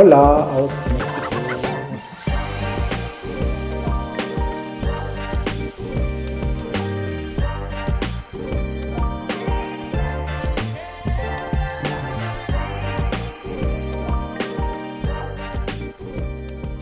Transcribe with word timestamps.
Hola 0.00 0.48
aus 0.52 0.72
Mexiko. 0.96 1.34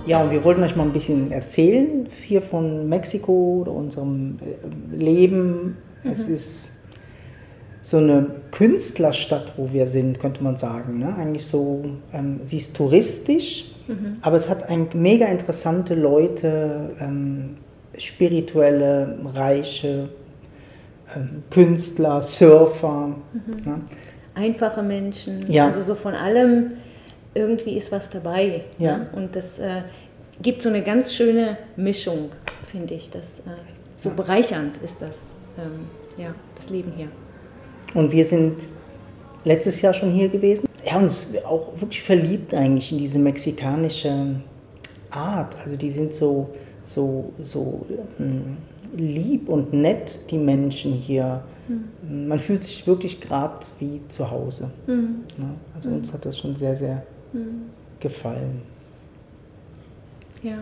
Ja, 0.04 0.20
und 0.20 0.30
wir 0.30 0.44
wollten 0.44 0.62
euch 0.62 0.76
mal 0.76 0.82
ein 0.82 0.92
bisschen 0.92 1.32
erzählen 1.32 2.06
hier 2.22 2.42
von 2.42 2.86
Mexiko 2.86 3.62
oder 3.62 3.72
unserem 3.72 4.38
äh, 4.42 4.94
Leben. 4.94 5.78
Mhm. 6.04 6.10
Es 6.10 6.28
ist 6.28 6.75
so 7.86 7.98
eine 7.98 8.26
Künstlerstadt, 8.50 9.52
wo 9.56 9.72
wir 9.72 9.86
sind, 9.86 10.18
könnte 10.18 10.42
man 10.42 10.56
sagen. 10.56 10.98
Ne? 10.98 11.14
Eigentlich 11.16 11.46
so, 11.46 11.84
ähm, 12.12 12.40
sie 12.42 12.56
ist 12.56 12.76
touristisch, 12.76 13.66
mhm. 13.86 14.16
aber 14.22 14.34
es 14.34 14.48
hat 14.48 14.68
ein, 14.68 14.88
mega 14.94 15.26
interessante 15.26 15.94
Leute, 15.94 16.90
ähm, 16.98 17.58
spirituelle, 17.96 19.16
reiche 19.32 20.08
ähm, 21.14 21.44
Künstler, 21.48 22.22
Surfer. 22.22 23.14
Mhm. 23.32 23.64
Ne? 23.64 23.80
Einfache 24.34 24.82
Menschen, 24.82 25.48
ja. 25.48 25.66
also 25.66 25.80
so 25.80 25.94
von 25.94 26.14
allem 26.14 26.72
irgendwie 27.34 27.76
ist 27.76 27.92
was 27.92 28.10
dabei. 28.10 28.64
Ja. 28.78 28.96
Ne? 28.96 29.06
Und 29.12 29.36
das 29.36 29.60
äh, 29.60 29.82
gibt 30.42 30.60
so 30.60 30.70
eine 30.70 30.82
ganz 30.82 31.14
schöne 31.14 31.56
Mischung, 31.76 32.30
finde 32.68 32.94
ich. 32.94 33.10
Das, 33.10 33.38
äh, 33.38 33.52
so 33.94 34.08
ja. 34.08 34.14
bereichernd 34.16 34.76
ist 34.82 35.00
das, 35.00 35.20
ähm, 35.56 35.86
ja, 36.20 36.34
das 36.56 36.68
Leben 36.68 36.92
hier. 36.96 37.10
Und 37.94 38.12
wir 38.12 38.24
sind 38.24 38.56
letztes 39.44 39.80
Jahr 39.80 39.94
schon 39.94 40.12
hier 40.12 40.28
gewesen. 40.28 40.68
Ja, 40.84 40.98
uns 40.98 41.34
auch 41.44 41.72
wirklich 41.80 42.02
verliebt 42.02 42.54
eigentlich 42.54 42.92
in 42.92 42.98
diese 42.98 43.18
mexikanische 43.18 44.36
Art. 45.10 45.56
Also 45.62 45.76
die 45.76 45.90
sind 45.90 46.14
so, 46.14 46.50
so, 46.82 47.32
so 47.40 47.86
hm, 48.18 48.56
lieb 48.96 49.48
und 49.48 49.72
nett, 49.72 50.18
die 50.30 50.38
Menschen 50.38 50.92
hier. 50.92 51.42
Mhm. 51.68 52.28
Man 52.28 52.38
fühlt 52.38 52.64
sich 52.64 52.86
wirklich 52.86 53.20
gerade 53.20 53.66
wie 53.78 54.00
zu 54.08 54.30
Hause. 54.30 54.70
Mhm. 54.86 55.24
Also 55.74 55.88
mhm. 55.88 55.96
uns 55.96 56.12
hat 56.12 56.24
das 56.24 56.38
schon 56.38 56.54
sehr, 56.56 56.76
sehr 56.76 57.02
hm. 57.32 57.62
gefallen. 58.00 58.62
Ja. 60.42 60.58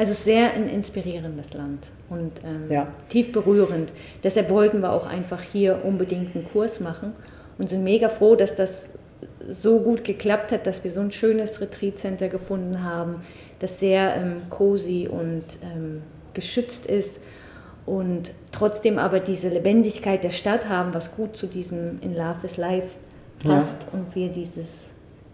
Also 0.00 0.14
sehr 0.14 0.54
ein 0.54 0.66
inspirierendes 0.66 1.52
Land 1.52 1.88
und 2.08 2.32
ähm, 2.42 2.70
ja. 2.70 2.86
tief 3.10 3.32
berührend. 3.32 3.92
Deshalb 4.24 4.48
wollten 4.48 4.80
wir 4.80 4.92
auch 4.92 5.06
einfach 5.06 5.42
hier 5.42 5.84
unbedingt 5.84 6.34
einen 6.34 6.48
Kurs 6.48 6.80
machen 6.80 7.12
und 7.58 7.68
sind 7.68 7.84
mega 7.84 8.08
froh, 8.08 8.34
dass 8.34 8.56
das 8.56 8.88
so 9.46 9.78
gut 9.80 10.02
geklappt 10.04 10.52
hat, 10.52 10.66
dass 10.66 10.84
wir 10.84 10.90
so 10.90 11.00
ein 11.00 11.12
schönes 11.12 11.60
Retreat 11.60 11.98
Center 11.98 12.28
gefunden 12.30 12.82
haben, 12.82 13.16
das 13.58 13.78
sehr 13.78 14.16
ähm, 14.16 14.36
cozy 14.48 15.06
und 15.06 15.44
ähm, 15.62 16.00
geschützt 16.32 16.86
ist 16.86 17.20
und 17.84 18.30
trotzdem 18.52 18.98
aber 18.98 19.20
diese 19.20 19.50
Lebendigkeit 19.50 20.24
der 20.24 20.30
Stadt 20.30 20.66
haben, 20.66 20.94
was 20.94 21.14
gut 21.14 21.36
zu 21.36 21.46
diesem 21.46 22.00
In 22.00 22.16
Love 22.16 22.46
is 22.46 22.56
Life 22.56 22.88
passt 23.44 23.82
ja. 23.82 23.98
und 23.98 24.14
wir 24.14 24.30
dieses 24.30 24.86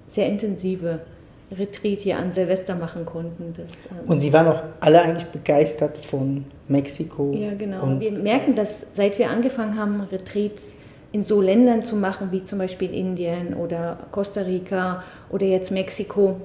sehr 0.08 0.26
intensive 0.26 1.02
Retreat 1.50 2.00
hier 2.00 2.18
an 2.18 2.32
Silvester 2.32 2.74
machen 2.74 3.06
konnten. 3.06 3.54
Das, 3.56 3.66
ähm 3.90 4.10
und 4.10 4.20
Sie 4.20 4.32
waren 4.32 4.48
auch 4.48 4.62
alle 4.80 5.00
eigentlich 5.00 5.26
begeistert 5.26 5.96
von 5.98 6.44
Mexiko. 6.68 7.32
Ja, 7.32 7.54
genau. 7.54 7.82
Und 7.82 8.00
wir 8.00 8.12
merken, 8.12 8.54
dass 8.54 8.86
seit 8.92 9.18
wir 9.18 9.30
angefangen 9.30 9.78
haben, 9.78 10.00
Retreats 10.00 10.74
in 11.12 11.22
so 11.22 11.40
Ländern 11.40 11.82
zu 11.82 11.96
machen, 11.96 12.28
wie 12.32 12.44
zum 12.44 12.58
Beispiel 12.58 12.92
Indien 12.92 13.54
oder 13.54 13.98
Costa 14.10 14.42
Rica 14.42 15.04
oder 15.30 15.46
jetzt 15.46 15.70
Mexiko, 15.70 16.40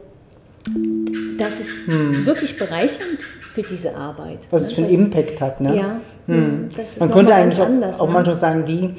das 1.38 1.59
ist 1.59 1.88
hm. 1.88 2.25
wirklich 2.25 2.57
bereichernd 2.57 3.19
für 3.53 3.63
diese 3.63 3.95
Arbeit. 3.95 4.39
Was 4.52 4.63
es 4.63 4.73
für 4.73 4.83
einen 4.83 4.91
Impact 4.91 5.41
hat, 5.41 5.59
ne? 5.59 5.75
Ja, 5.75 6.02
hm. 6.27 6.69
Man 6.99 7.11
könnte 7.11 7.33
eigentlich 7.33 7.59
auch, 7.59 8.00
auch 8.00 8.07
ne? 8.07 8.13
manchmal 8.13 8.35
sagen, 8.35 8.67
wie 8.67 8.94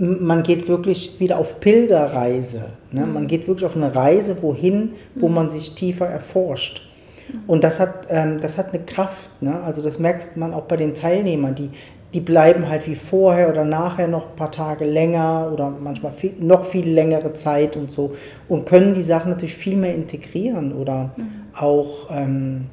man 0.00 0.42
geht 0.42 0.66
wirklich 0.66 1.20
wieder 1.20 1.38
auf 1.38 1.60
Pilgerreise. 1.60 2.70
Ne? 2.90 3.04
Man 3.04 3.26
geht 3.26 3.46
wirklich 3.46 3.66
auf 3.66 3.76
eine 3.76 3.94
Reise, 3.94 4.38
wohin, 4.40 4.92
wo 5.14 5.28
man 5.28 5.50
sich 5.50 5.74
tiefer 5.74 6.06
erforscht. 6.06 6.80
Und 7.46 7.62
das 7.62 7.78
hat, 7.78 8.06
ähm, 8.08 8.40
das 8.40 8.56
hat 8.56 8.72
eine 8.72 8.82
Kraft. 8.82 9.30
Ne? 9.42 9.60
Also 9.62 9.82
das 9.82 9.98
merkt 9.98 10.38
man 10.38 10.54
auch 10.54 10.62
bei 10.62 10.76
den 10.76 10.94
Teilnehmern, 10.94 11.54
die, 11.54 11.68
die 12.14 12.20
bleiben 12.20 12.66
halt 12.66 12.86
wie 12.86 12.96
vorher 12.96 13.50
oder 13.50 13.64
nachher 13.66 14.08
noch 14.08 14.30
ein 14.30 14.36
paar 14.36 14.50
Tage 14.50 14.86
länger 14.86 15.50
oder 15.52 15.70
manchmal 15.70 16.12
viel, 16.12 16.32
noch 16.40 16.64
viel 16.64 16.88
längere 16.88 17.34
Zeit 17.34 17.76
und 17.76 17.92
so 17.92 18.16
und 18.48 18.64
können 18.64 18.94
die 18.94 19.02
Sachen 19.02 19.30
natürlich 19.30 19.54
viel 19.54 19.76
mehr 19.76 19.94
integrieren 19.94 20.72
oder 20.72 21.10
mhm. 21.16 21.26
auch 21.54 22.08
ähm, 22.10 22.66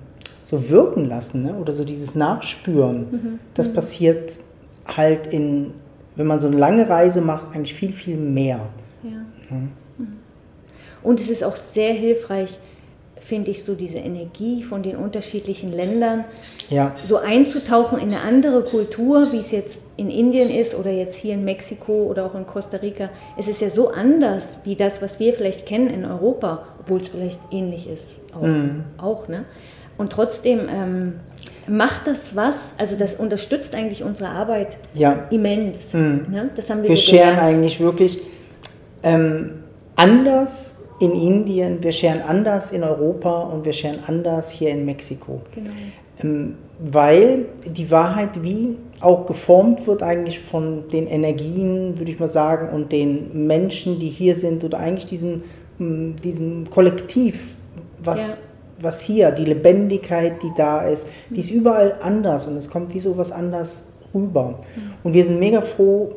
so 0.45 0.69
wirken 0.69 1.09
lassen 1.09 1.43
ne? 1.43 1.55
oder 1.55 1.73
so 1.73 1.83
dieses 1.83 2.15
Nachspüren. 2.15 2.99
Mhm. 2.99 3.39
Das 3.53 3.67
mhm. 3.67 3.73
passiert 3.73 4.31
halt 4.87 5.27
in 5.27 5.73
wenn 6.17 6.27
man 6.27 6.39
so 6.39 6.47
eine 6.47 6.57
lange 6.57 6.89
Reise 6.89 7.21
macht, 7.21 7.55
eigentlich 7.55 7.75
viel, 7.75 7.93
viel 7.93 8.17
mehr. 8.17 8.59
Ja. 9.03 9.09
ja. 9.49 9.57
Und 11.03 11.19
es 11.19 11.29
ist 11.29 11.43
auch 11.43 11.55
sehr 11.55 11.93
hilfreich, 11.93 12.59
finde 13.21 13.51
ich, 13.51 13.63
so 13.63 13.75
diese 13.75 13.99
Energie 13.99 14.63
von 14.63 14.83
den 14.83 14.95
unterschiedlichen 14.95 15.71
Ländern 15.71 16.25
ja. 16.69 16.93
so 17.03 17.17
einzutauchen 17.17 17.99
in 17.99 18.09
eine 18.09 18.21
andere 18.21 18.63
Kultur, 18.63 19.31
wie 19.31 19.39
es 19.39 19.51
jetzt 19.51 19.79
in 19.95 20.09
Indien 20.09 20.49
ist 20.49 20.75
oder 20.75 20.91
jetzt 20.91 21.15
hier 21.15 21.33
in 21.35 21.45
Mexiko 21.45 22.07
oder 22.07 22.25
auch 22.25 22.35
in 22.35 22.45
Costa 22.45 22.77
Rica. 22.77 23.09
Es 23.37 23.47
ist 23.47 23.61
ja 23.61 23.69
so 23.69 23.89
anders 23.89 24.57
wie 24.63 24.75
das, 24.75 25.01
was 25.01 25.19
wir 25.19 25.33
vielleicht 25.33 25.65
kennen 25.65 25.87
in 25.87 26.05
Europa, 26.05 26.63
obwohl 26.79 27.01
es 27.01 27.09
vielleicht 27.09 27.39
ähnlich 27.51 27.87
ist. 27.87 28.15
Auch, 28.35 28.41
mhm. 28.41 28.83
auch 28.97 29.27
ne? 29.27 29.45
Und 29.97 30.11
trotzdem 30.11 30.61
ähm, 30.69 31.13
macht 31.67 32.07
das 32.07 32.35
was? 32.35 32.55
Also 32.77 32.95
das 32.95 33.15
unterstützt 33.15 33.73
eigentlich 33.75 34.03
unsere 34.03 34.29
Arbeit 34.29 34.77
ja. 34.93 35.27
immens. 35.29 35.93
Mhm. 35.93 36.25
Ne? 36.29 36.49
Das 36.55 36.69
haben 36.69 36.83
wir 36.83 36.89
wir 36.89 36.97
so 36.97 37.03
scheren 37.03 37.39
eigentlich 37.39 37.79
wirklich 37.79 38.21
ähm, 39.03 39.63
anders 39.95 40.75
in 40.99 41.11
Indien, 41.11 41.83
wir 41.83 41.91
scheren 41.91 42.21
anders 42.21 42.71
in 42.71 42.83
Europa 42.83 43.41
und 43.41 43.65
wir 43.65 43.73
scheren 43.73 43.99
anders 44.07 44.49
hier 44.49 44.71
in 44.71 44.85
Mexiko. 44.85 45.41
Genau. 45.53 45.69
Ähm, 46.23 46.55
weil 46.79 47.45
die 47.65 47.89
Wahrheit 47.89 48.41
wie 48.43 48.75
auch 48.99 49.25
geformt 49.25 49.85
wird 49.87 50.03
eigentlich 50.03 50.39
von 50.39 50.87
den 50.89 51.07
Energien, 51.07 51.97
würde 51.97 52.11
ich 52.11 52.19
mal 52.19 52.27
sagen, 52.27 52.69
und 52.73 52.91
den 52.91 53.47
Menschen, 53.47 53.99
die 53.99 54.07
hier 54.07 54.35
sind 54.35 54.63
oder 54.63 54.79
eigentlich 54.79 55.07
diesem, 55.07 55.43
diesem 55.79 56.69
Kollektiv, 56.69 57.55
was 58.03 58.46
was 58.79 59.01
hier, 59.01 59.31
die 59.31 59.45
Lebendigkeit, 59.45 60.41
die 60.43 60.51
da 60.55 60.81
ist, 60.81 61.09
die 61.29 61.39
ist 61.39 61.51
überall 61.51 61.95
anders 62.01 62.47
und 62.47 62.57
es 62.57 62.69
kommt 62.69 62.93
wie 62.93 62.99
so 62.99 63.17
was 63.17 63.31
anders 63.31 63.91
rüber. 64.13 64.59
Und 65.03 65.13
wir 65.13 65.23
sind 65.23 65.39
mega 65.39 65.61
froh, 65.61 66.13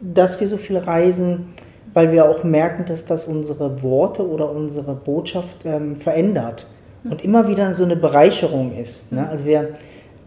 dass 0.00 0.40
wir 0.40 0.48
so 0.48 0.56
viel 0.56 0.78
reisen, 0.78 1.54
weil 1.94 2.12
wir 2.12 2.28
auch 2.28 2.44
merken, 2.44 2.84
dass 2.86 3.04
das 3.04 3.26
unsere 3.26 3.82
Worte 3.82 4.26
oder 4.26 4.50
unsere 4.50 4.94
Botschaft 4.94 5.64
ähm, 5.64 5.96
verändert 5.96 6.66
und 7.04 7.22
immer 7.22 7.48
wieder 7.48 7.74
so 7.74 7.84
eine 7.84 7.96
Bereicherung 7.96 8.76
ist. 8.76 9.12
Ne? 9.12 9.28
Also 9.28 9.44
wir 9.44 9.70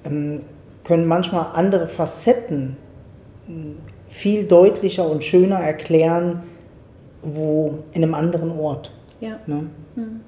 ähm, 0.06 0.42
können 0.84 1.08
manchmal 1.08 1.48
andere 1.54 1.88
Facetten 1.88 2.78
hm, 3.48 3.78
viel 4.10 4.46
deutlicher 4.46 5.10
und 5.10 5.24
schöner 5.24 5.60
erklären, 5.60 6.44
wo 7.24 7.80
in 7.92 8.04
einem 8.04 8.14
anderen 8.14 8.58
Ort. 8.58 8.92
Ja. 9.20 9.40
Ne? 9.48 9.68
Mhm. 9.96 10.22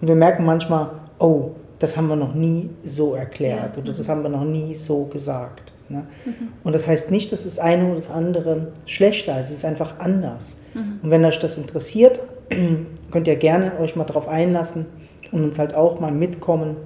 Und 0.00 0.08
wir 0.08 0.14
merken 0.14 0.44
manchmal, 0.44 0.90
oh, 1.22 1.52
das 1.78 1.96
haben 1.96 2.08
wir 2.08 2.16
noch 2.16 2.34
nie 2.34 2.70
so 2.84 3.14
erklärt 3.14 3.76
ja. 3.76 3.82
oder 3.82 3.92
das 3.92 4.08
haben 4.08 4.22
wir 4.22 4.28
noch 4.28 4.44
nie 4.44 4.74
so 4.74 5.04
gesagt. 5.04 5.72
Ne? 5.88 6.04
Mhm. 6.24 6.48
Und 6.64 6.74
das 6.74 6.86
heißt 6.86 7.10
nicht, 7.10 7.32
dass 7.32 7.44
das 7.44 7.58
eine 7.58 7.86
oder 7.86 7.96
das 7.96 8.10
andere 8.10 8.68
schlechter 8.86 9.38
ist, 9.38 9.46
es 9.46 9.58
ist 9.58 9.64
einfach 9.64 9.98
anders. 9.98 10.56
Mhm. 10.74 11.00
Und 11.02 11.10
wenn 11.10 11.24
euch 11.24 11.38
das 11.38 11.56
interessiert, 11.56 12.20
könnt 13.10 13.28
ihr 13.28 13.36
gerne 13.36 13.78
euch 13.80 13.96
mal 13.96 14.04
darauf 14.04 14.28
einlassen 14.28 14.86
und 15.30 15.44
uns 15.44 15.58
halt 15.58 15.74
auch 15.74 16.00
mal 16.00 16.12
mitkommen 16.12 16.76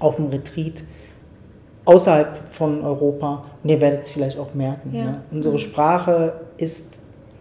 auf 0.00 0.16
dem 0.16 0.26
Retreat 0.26 0.82
außerhalb 1.84 2.52
von 2.52 2.82
Europa. 2.82 3.44
Und 3.62 3.70
ihr 3.70 3.80
werdet 3.80 4.02
es 4.02 4.10
vielleicht 4.10 4.38
auch 4.38 4.54
merken. 4.54 4.94
Ja. 4.94 5.04
Ne? 5.04 5.20
Unsere 5.30 5.54
mhm. 5.54 5.58
Sprache 5.58 6.32
ist 6.56 6.94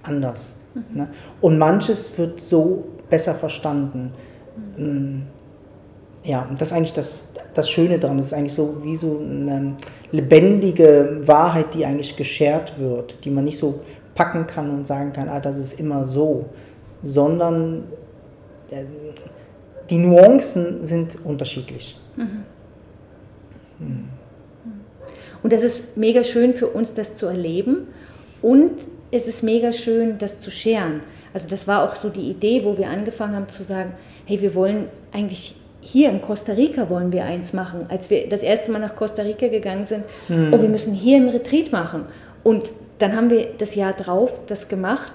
anders. 0.04 0.58
Mhm. 0.74 0.98
Ne? 0.98 1.08
Und 1.42 1.58
manches 1.58 2.18
wird 2.18 2.40
so 2.40 2.86
besser 3.10 3.34
verstanden. 3.34 4.12
Ja, 6.24 6.48
und 6.50 6.60
das 6.62 6.70
ist 6.70 6.78
eigentlich 6.78 6.94
das, 6.94 7.34
das 7.54 7.70
Schöne 7.70 8.00
daran. 8.00 8.18
Das 8.18 8.28
ist 8.28 8.34
eigentlich 8.34 8.54
so 8.54 8.84
wie 8.84 8.96
so 8.96 9.20
eine 9.20 9.76
lebendige 10.12 11.22
Wahrheit, 11.26 11.74
die 11.74 11.86
eigentlich 11.86 12.16
geschert 12.16 12.80
wird, 12.80 13.24
die 13.26 13.30
man 13.30 13.44
nicht 13.44 13.58
so 13.58 13.82
packen 14.16 14.48
kann 14.48 14.70
und 14.70 14.88
sagen 14.88 15.12
kann, 15.12 15.28
ah, 15.28 15.40
das 15.40 15.58
ist 15.58 15.80
immer 15.80 16.06
so, 16.06 16.46
sondern 17.02 17.84
äh, 18.70 18.84
die 19.90 19.98
Nuancen 19.98 20.86
sind 20.86 21.18
unterschiedlich. 21.26 22.00
Mhm. 22.16 22.44
Mhm. 23.80 24.10
Und 25.42 25.52
das 25.52 25.64
ist 25.64 25.98
mega 25.98 26.24
schön 26.24 26.54
für 26.54 26.68
uns, 26.68 26.94
das 26.94 27.16
zu 27.16 27.26
erleben. 27.26 27.88
Und 28.42 28.72
es 29.12 29.28
ist 29.28 29.44
mega 29.44 29.74
schön, 29.74 30.18
das 30.18 30.40
zu 30.40 30.52
scheren. 30.52 31.02
Also 31.34 31.50
das 31.50 31.68
war 31.68 31.84
auch 31.84 31.96
so 31.96 32.10
die 32.10 32.30
Idee, 32.30 32.64
wo 32.64 32.78
wir 32.78 32.88
angefangen 32.88 33.36
haben 33.36 33.50
zu 33.50 33.64
sagen, 33.64 33.94
hey, 34.26 34.42
wir 34.42 34.56
wollen 34.56 34.88
eigentlich 35.12 35.56
hier 35.84 36.10
in 36.10 36.22
Costa 36.22 36.54
Rica 36.54 36.90
wollen 36.90 37.12
wir 37.12 37.26
eins 37.26 37.54
machen. 37.54 37.86
Als 37.90 38.10
wir 38.10 38.28
das 38.30 38.42
erste 38.42 38.72
Mal 38.72 38.80
nach 38.80 38.96
Costa 38.96 39.22
Rica 39.22 39.48
gegangen 39.48 39.86
sind, 39.86 40.04
mhm. 40.28 40.52
oh, 40.54 40.62
wir 40.62 40.70
müssen 40.70 40.94
hier 40.94 41.18
einen 41.18 41.30
Retreat 41.30 41.72
machen. 41.72 42.06
Und 42.44 42.72
dann 43.00 43.16
haben 43.16 43.30
wir 43.30 43.48
das 43.58 43.76
Jahr 43.76 43.94
drauf 43.94 44.32
das 44.48 44.68
gemacht 44.68 45.14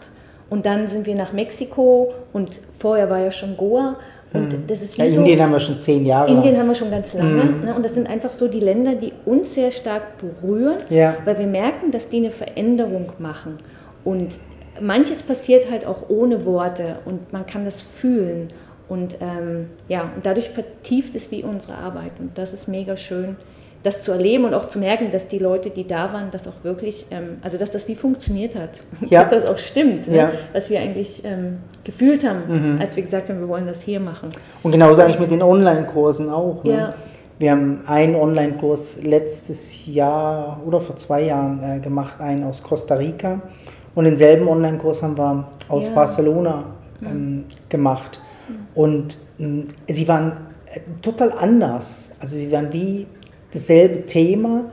und 0.51 0.67
dann 0.67 0.89
sind 0.89 1.07
wir 1.07 1.15
nach 1.15 1.33
Mexiko 1.33 2.13
und 2.33 2.61
vorher 2.79 3.11
war 3.11 3.21
ja 3.21 3.33
schon 3.33 3.57
Goa. 3.57 3.97
Und 4.33 4.53
mhm. 4.53 4.67
das 4.67 4.83
ist 4.83 4.99
wie 4.99 5.03
ja, 5.03 5.11
so, 5.11 5.21
Indien 5.21 5.41
haben 5.41 5.53
wir 5.53 5.61
schon 5.61 5.79
zehn 5.79 6.05
Jahre. 6.05 6.31
Indien 6.31 6.59
haben 6.59 6.69
wir 6.69 6.75
schon 6.75 6.91
ganz 6.91 7.15
lange. 7.15 7.45
Mhm. 7.45 7.65
Ne? 7.65 7.75
Und 7.75 7.83
das 7.83 7.95
sind 7.95 8.07
einfach 8.07 8.31
so 8.31 8.47
die 8.47 8.61
Länder, 8.61 8.95
die 8.95 9.13
uns 9.25 9.55
sehr 9.55 9.71
stark 9.71 10.19
berühren, 10.19 10.79
ja. 10.91 11.17
weil 11.25 11.39
wir 11.39 11.47
merken, 11.47 11.91
dass 11.91 12.11
die 12.11 12.19
eine 12.19 12.31
Veränderung 12.31 13.13
machen. 13.19 13.57
Und 14.05 14.39
manches 14.81 15.23
passiert 15.23 15.71
halt 15.71 15.87
auch 15.87 16.09
ohne 16.09 16.45
Worte 16.45 16.97
und 17.07 17.33
man 17.33 17.47
kann 17.47 17.65
das 17.65 17.81
fühlen. 17.81 18.49
Und 18.89 19.17
ähm, 19.21 19.69
ja, 19.89 20.11
und 20.15 20.25
dadurch 20.25 20.49
vertieft 20.49 21.15
es 21.15 21.31
wie 21.31 21.43
unsere 21.43 21.75
Arbeit. 21.75 22.13
Und 22.19 22.39
das 22.39 22.53
ist 22.53 22.69
mega 22.69 22.97
schön, 22.97 23.37
das 23.83 24.03
zu 24.03 24.13
erleben 24.13 24.45
und 24.45 24.55
auch 24.55 24.65
zu 24.65 24.79
merken, 24.79 25.11
dass 25.13 25.29
die 25.29 25.39
Leute, 25.39 25.71
die 25.71 25.87
da 25.87 26.13
waren, 26.13 26.31
das 26.31 26.49
auch 26.49 26.65
wirklich, 26.65 27.07
ähm, 27.11 27.39
also 27.43 27.59
dass 27.59 27.71
das 27.71 27.87
wie 27.87 27.95
funktioniert 27.95 28.55
hat. 28.55 28.81
Ja. 29.11 29.21
Dass 29.21 29.31
das 29.31 29.47
auch 29.47 29.59
stimmt, 29.59 30.09
ne? 30.09 30.17
ja. 30.17 30.33
was 30.53 30.69
wir 30.69 30.81
eigentlich 30.81 31.23
ähm, 31.25 31.59
gefühlt 31.85 32.27
haben, 32.29 32.75
mhm. 32.75 32.81
als 32.81 32.97
wir 32.97 33.03
gesagt 33.03 33.29
haben, 33.29 33.41
wir 33.41 33.49
wollen 33.49 33.67
das 33.67 33.83
hier 33.83 34.01
machen. 34.01 34.31
Und 34.63 34.73
genauso 34.73 35.03
eigentlich 35.03 35.21
mit 35.21 35.31
den 35.31 35.43
Online-Kursen 35.43 36.29
auch. 36.29 36.65
Ne? 36.65 36.73
Ja. 36.73 36.95
Wir 37.39 37.53
haben 37.53 37.83
einen 37.87 38.17
Online-Kurs 38.17 39.03
letztes 39.05 39.87
Jahr 39.87 40.61
oder 40.67 40.81
vor 40.81 40.97
zwei 40.97 41.23
Jahren 41.23 41.63
äh, 41.63 41.79
gemacht, 41.79 42.21
einen 42.21 42.45
aus 42.45 42.63
Costa 42.63 42.97
Rica. 42.97 43.41
Und 43.95 44.05
denselben 44.05 44.49
Online-Kurs 44.49 45.03
haben 45.03 45.17
wir 45.17 45.49
aus. 45.69 45.89
Barcelona 45.89 46.65
ähm, 47.03 47.09
mhm. 47.09 47.45
gemacht. 47.69 48.21
Und 48.79 49.19
ähm, 49.41 49.65
sie 49.89 50.07
waren 50.07 50.35
äh, 50.73 50.79
total 51.03 51.33
anders. 51.33 52.13
Also 52.21 52.37
sie 52.37 52.53
waren 52.53 52.73
wie 52.73 53.09
dasselbe 53.53 54.07
Thema, 54.07 54.67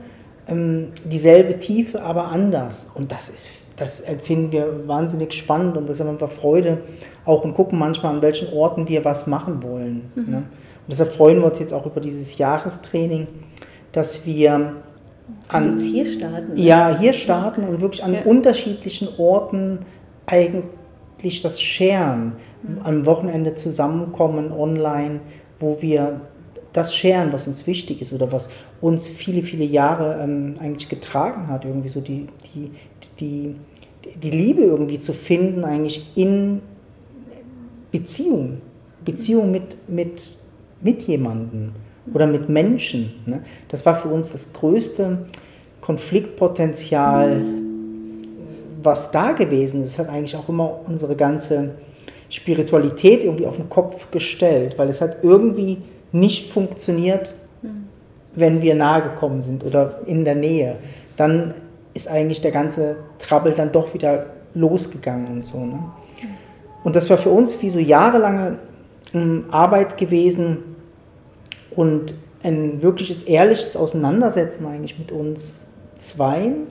ähm, 0.48 0.90
dieselbe 1.06 1.58
Tiefe, 1.58 2.04
aber 2.04 2.26
anders. 2.28 2.92
Und 2.94 3.12
das 3.12 3.30
ist, 3.30 3.48
das 3.78 4.02
empfinden 4.02 4.52
wir 4.52 4.88
wahnsinnig 4.88 5.34
spannend 5.34 5.76
und 5.76 5.90
das 5.90 6.00
ist 6.00 6.06
einfach 6.06 6.30
Freude, 6.30 6.82
auch 7.26 7.44
und 7.44 7.56
gucken 7.56 7.80
manchmal, 7.80 8.14
an 8.14 8.22
welchen 8.22 8.54
Orten 8.54 8.88
wir 8.88 9.04
was 9.04 9.26
machen 9.26 9.64
wollen. 9.64 10.12
Mhm. 10.14 10.30
Ne? 10.30 10.38
Und 10.38 10.44
deshalb 10.88 11.14
freuen 11.14 11.40
wir 11.40 11.48
uns 11.48 11.58
jetzt 11.58 11.74
auch 11.74 11.88
über 11.88 12.00
dieses 12.00 12.38
Jahrestraining, 12.38 13.26
dass 13.92 14.24
wir 14.28 14.54
an, 14.54 14.84
also 15.48 15.84
hier 15.84 16.06
starten. 16.06 16.54
Ne? 16.54 16.62
Ja, 16.62 16.96
hier 17.00 17.14
starten 17.14 17.64
und 17.64 17.82
wirklich 17.82 18.04
an 18.04 18.14
ja. 18.14 18.22
unterschiedlichen 18.22 19.08
Orten 19.18 19.80
eigentlich 20.28 21.42
das 21.42 21.60
scheren. 21.60 22.34
Am 22.84 23.06
Wochenende 23.06 23.56
zusammenkommen 23.56 24.52
online, 24.52 25.20
wo 25.60 25.82
wir 25.82 26.22
das 26.74 26.94
scheren, 26.94 27.32
was 27.32 27.48
uns 27.48 27.66
wichtig 27.68 28.02
ist 28.02 28.12
oder 28.12 28.32
was 28.32 28.50
uns 28.82 29.08
viele, 29.08 29.44
viele 29.44 29.64
Jahre 29.64 30.20
ähm, 30.22 30.56
eigentlich 30.60 30.90
getragen 30.90 31.48
hat, 31.48 31.64
irgendwie 31.64 31.90
so 31.90 32.02
die, 32.02 32.28
die, 32.54 32.72
die, 33.20 33.56
die 34.22 34.30
Liebe 34.30 34.64
irgendwie 34.64 35.00
zu 35.00 35.14
finden, 35.14 35.64
eigentlich 35.64 36.06
in 36.16 36.62
Beziehung, 37.92 38.62
Beziehung 39.06 39.52
mit, 39.52 39.90
mit, 39.90 40.32
mit 40.82 41.04
jemandem 41.04 41.72
oder 42.14 42.28
mit 42.28 42.50
Menschen. 42.50 43.14
Ne? 43.26 43.44
Das 43.70 43.86
war 43.86 43.96
für 43.96 44.10
uns 44.10 44.34
das 44.34 44.52
größte 44.52 45.20
Konfliktpotenzial, 45.80 47.42
was 48.84 49.12
da 49.12 49.32
gewesen 49.32 49.82
ist. 49.84 49.98
Das 49.98 50.08
hat 50.08 50.14
eigentlich 50.14 50.36
auch 50.36 50.50
immer 50.50 50.82
unsere 50.86 51.16
ganze 51.16 51.76
Spiritualität 52.30 53.24
irgendwie 53.24 53.46
auf 53.46 53.58
den 53.58 53.70
Kopf 53.70 54.12
gestellt, 54.12 54.78
weil 54.78 54.90
es 54.90 55.02
hat 55.02 55.24
irgendwie 55.24 55.78
nicht 56.12 56.52
funktioniert, 56.52 57.34
wenn 58.36 58.62
wir 58.62 58.76
nahe 58.76 59.04
gekommen 59.04 59.42
sind 59.42 59.64
oder 59.64 60.00
in 60.06 60.26
der 60.26 60.36
Nähe. 60.36 60.76
Dann 61.18 61.54
ist 61.94 62.08
eigentlich 62.10 62.42
der 62.42 62.52
ganze 62.52 62.98
Trouble 63.20 63.54
dann 63.54 63.72
doch 63.72 63.94
wieder 63.94 64.28
losgegangen 64.54 65.28
und 65.28 65.46
so. 65.46 65.60
Ne? 65.60 65.80
Und 66.84 66.96
das 66.96 67.10
war 67.10 67.18
für 67.18 67.30
uns 67.30 67.62
wie 67.62 67.70
so 67.70 67.80
jahrelange 67.80 68.60
ähm, 69.14 69.46
Arbeit 69.50 69.98
gewesen 69.98 70.58
und 71.72 72.14
ein 72.44 72.82
wirkliches 72.82 73.24
ehrliches 73.24 73.76
Auseinandersetzen 73.76 74.66
eigentlich 74.68 75.00
mit 75.00 75.12
uns 75.12 75.68
Zweien. 75.98 76.68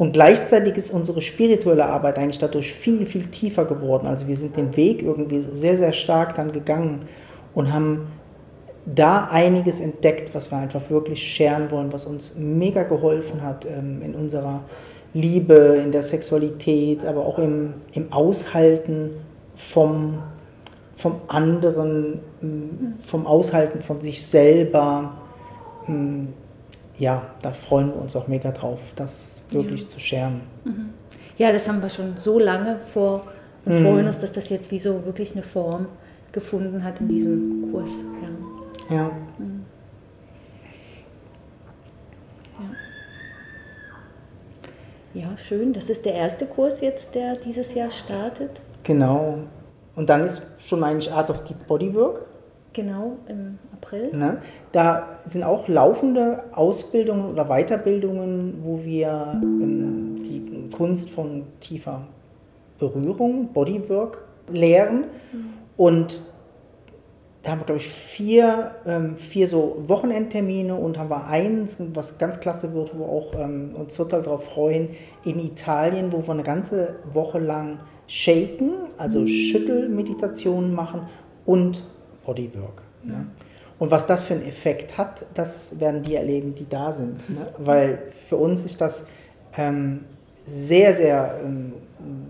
Und 0.00 0.14
gleichzeitig 0.14 0.78
ist 0.78 0.94
unsere 0.94 1.20
spirituelle 1.20 1.84
Arbeit 1.84 2.16
eigentlich 2.18 2.38
dadurch 2.38 2.72
viel, 2.72 3.04
viel 3.04 3.26
tiefer 3.26 3.66
geworden. 3.66 4.06
Also 4.06 4.28
wir 4.28 4.36
sind 4.38 4.56
den 4.56 4.74
Weg 4.74 5.02
irgendwie 5.02 5.44
sehr, 5.52 5.76
sehr 5.76 5.92
stark 5.92 6.36
dann 6.36 6.52
gegangen 6.52 7.00
und 7.54 7.70
haben 7.70 8.06
da 8.86 9.28
einiges 9.30 9.78
entdeckt, 9.78 10.34
was 10.34 10.50
wir 10.50 10.56
einfach 10.56 10.88
wirklich 10.88 11.22
scheren 11.22 11.70
wollen, 11.70 11.92
was 11.92 12.06
uns 12.06 12.34
mega 12.36 12.84
geholfen 12.84 13.42
hat 13.42 13.66
ähm, 13.66 14.00
in 14.00 14.14
unserer 14.14 14.62
Liebe, 15.12 15.82
in 15.84 15.92
der 15.92 16.02
Sexualität, 16.02 17.04
aber 17.04 17.26
auch 17.26 17.38
im, 17.38 17.74
im 17.92 18.10
Aushalten 18.10 19.10
vom, 19.54 20.14
vom 20.96 21.16
anderen, 21.28 22.20
vom 23.04 23.26
Aushalten 23.26 23.82
von 23.82 24.00
sich 24.00 24.24
selber. 24.26 25.12
Ja, 26.96 27.22
da 27.42 27.50
freuen 27.50 27.88
wir 27.88 28.00
uns 28.00 28.16
auch 28.16 28.28
mega 28.28 28.50
drauf, 28.50 28.80
das 28.96 29.39
wirklich 29.52 29.82
ja. 29.82 29.88
zu 29.88 30.00
scheren. 30.00 30.40
Mhm. 30.64 30.90
Ja, 31.38 31.52
das 31.52 31.68
haben 31.68 31.80
wir 31.82 31.90
schon 31.90 32.16
so 32.16 32.38
lange 32.38 32.78
vor 32.78 33.26
und 33.64 33.80
mhm. 33.80 33.84
freuen 33.84 34.06
uns, 34.06 34.18
dass 34.18 34.32
das 34.32 34.48
jetzt 34.48 34.70
wie 34.70 34.78
so 34.78 35.04
wirklich 35.04 35.32
eine 35.32 35.42
Form 35.42 35.86
gefunden 36.32 36.84
hat 36.84 37.00
in 37.00 37.08
diesem 37.08 37.72
Kurs. 37.72 37.90
Ja. 38.90 38.96
ja. 38.96 39.10
Mhm. 39.38 39.64
Ja, 45.12 45.36
schön. 45.36 45.72
Das 45.72 45.90
ist 45.90 46.04
der 46.04 46.14
erste 46.14 46.46
Kurs 46.46 46.80
jetzt, 46.80 47.14
der 47.14 47.34
dieses 47.34 47.74
Jahr 47.74 47.90
startet. 47.90 48.60
Genau. 48.84 49.38
Und 49.96 50.08
dann 50.08 50.24
ist 50.24 50.42
schon 50.58 50.84
eigentlich 50.84 51.12
Art 51.12 51.30
of 51.30 51.42
Deep 51.44 51.66
Bodywork. 51.66 52.26
Genau, 52.72 53.16
im 53.26 53.58
April. 53.72 54.14
Ne? 54.16 54.42
Da 54.72 55.18
sind 55.26 55.42
auch 55.42 55.66
laufende 55.66 56.44
Ausbildungen 56.52 57.32
oder 57.32 57.46
Weiterbildungen, 57.46 58.60
wo 58.62 58.84
wir 58.84 59.40
ähm, 59.42 60.22
die 60.22 60.70
Kunst 60.76 61.10
von 61.10 61.44
tiefer 61.58 62.02
Berührung, 62.78 63.52
Bodywork 63.52 64.24
lehren. 64.52 65.04
Mhm. 65.32 65.44
Und 65.76 66.22
da 67.42 67.52
haben 67.52 67.60
wir, 67.60 67.66
glaube 67.66 67.80
ich, 67.80 67.88
vier, 67.88 68.72
ähm, 68.86 69.16
vier 69.16 69.48
so 69.48 69.82
Wochenendtermine 69.86 70.74
und 70.74 70.98
haben 70.98 71.08
wir 71.08 71.26
eins, 71.26 71.76
was 71.94 72.18
ganz 72.18 72.38
klasse 72.40 72.74
wird, 72.74 72.96
wo 72.96 73.04
auch 73.04 73.34
ähm, 73.34 73.74
uns 73.74 73.96
total 73.96 74.22
darauf 74.22 74.44
freuen, 74.44 74.90
in 75.24 75.40
Italien, 75.40 76.12
wo 76.12 76.26
wir 76.26 76.32
eine 76.32 76.42
ganze 76.42 76.96
Woche 77.12 77.38
lang 77.38 77.80
shaken, 78.06 78.72
also 78.98 79.26
Schüttelmeditationen 79.26 80.74
machen 80.74 81.02
und 81.46 81.82
Bodywork. 82.24 82.82
Ne? 83.02 83.26
Und 83.78 83.90
was 83.90 84.06
das 84.06 84.22
für 84.22 84.34
einen 84.34 84.46
Effekt 84.46 84.98
hat, 84.98 85.24
das 85.34 85.80
werden 85.80 86.02
die 86.02 86.14
erleben, 86.14 86.54
die 86.54 86.68
da 86.68 86.92
sind. 86.92 87.28
Ne? 87.30 87.48
Weil 87.58 88.02
für 88.28 88.36
uns 88.36 88.64
ist 88.64 88.80
das 88.80 89.06
ähm, 89.56 90.04
sehr, 90.46 90.94
sehr 90.94 91.40
ähm, 91.42 91.72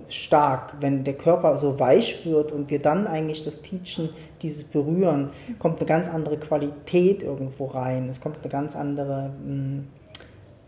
stark, 0.09 0.75
wenn 0.81 1.05
der 1.05 1.15
Körper 1.15 1.59
so 1.59 1.79
weich 1.79 2.25
wird 2.25 2.53
und 2.53 2.71
wir 2.71 2.81
dann 2.81 3.07
eigentlich 3.07 3.43
das 3.43 3.63
Teachen, 3.63 4.11
dieses 4.43 4.65
Berühren, 4.65 5.31
kommt 5.59 5.79
eine 5.79 5.87
ganz 5.87 6.09
andere 6.09 6.39
Qualität 6.39 7.23
irgendwo 7.23 7.67
rein. 7.67 8.09
Es 8.09 8.21
kommt 8.21 8.39
eine 8.43 8.51
ganz 8.51 8.77
andere 8.77 9.31
ähm, 9.47 9.89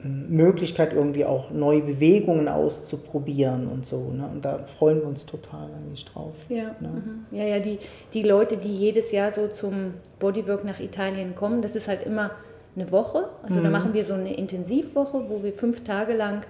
Möglichkeit, 0.05 0.93
irgendwie 0.93 1.25
auch 1.25 1.51
neue 1.51 1.81
Bewegungen 1.81 2.49
auszuprobieren 2.49 3.69
und 3.69 3.87
so. 3.87 4.11
Ne? 4.11 4.29
Und 4.33 4.45
da 4.45 4.59
freuen 4.79 5.01
wir 5.01 5.07
uns 5.07 5.27
total 5.27 5.69
eigentlich 5.77 6.05
drauf. 6.05 6.35
Ja, 6.49 6.75
ne? 6.81 6.89
Mhm. 6.89 7.27
ja, 7.31 7.45
ja 7.45 7.59
die, 7.61 7.79
die 8.13 8.23
Leute, 8.23 8.57
die 8.57 8.75
jedes 8.75 9.13
Jahr 9.13 9.31
so 9.31 9.49
zum 9.49 9.95
Bodywork 10.19 10.65
nach 10.65 10.81
Italien 10.81 11.35
kommen, 11.35 11.63
das 11.63 11.77
ist 11.77 11.89
halt 11.89 12.05
immer 12.05 12.33
eine 12.75 12.91
Woche. 12.91 13.29
Also 13.43 13.61
mhm. 13.61 13.65
da 13.65 13.71
machen 13.71 13.95
wir 13.95 14.05
so 14.05 14.15
eine 14.15 14.35
Intensivwoche, 14.35 15.29
wo 15.29 15.43
wir 15.43 15.53
fünf 15.53 15.85
Tage 15.85 16.15
lang 16.15 16.43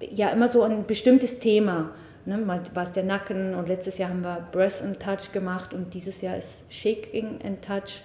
ja 0.00 0.30
immer 0.30 0.48
so 0.48 0.62
ein 0.62 0.84
bestimmtes 0.86 1.38
Thema. 1.38 1.90
Ne? 2.26 2.38
Mal 2.38 2.60
war 2.74 2.82
es 2.82 2.92
der 2.92 3.04
Nacken 3.04 3.54
und 3.54 3.68
letztes 3.68 3.98
Jahr 3.98 4.10
haben 4.10 4.22
wir 4.22 4.46
Breath 4.52 4.82
and 4.82 5.00
Touch 5.00 5.32
gemacht 5.32 5.72
und 5.72 5.94
dieses 5.94 6.20
Jahr 6.20 6.36
ist 6.36 6.62
Shaking 6.68 7.38
and 7.44 7.62
Touch. 7.62 8.02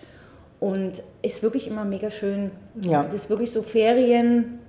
Und 0.64 1.04
ist 1.22 1.44
wirklich 1.44 1.68
immer 1.68 1.84
mega 1.84 2.10
schön. 2.10 2.52
Ja. 2.82 3.04
Das 3.04 3.16
ist 3.16 3.30
wirklich 3.30 3.52
so 3.52 3.64
Ferien 3.64 4.60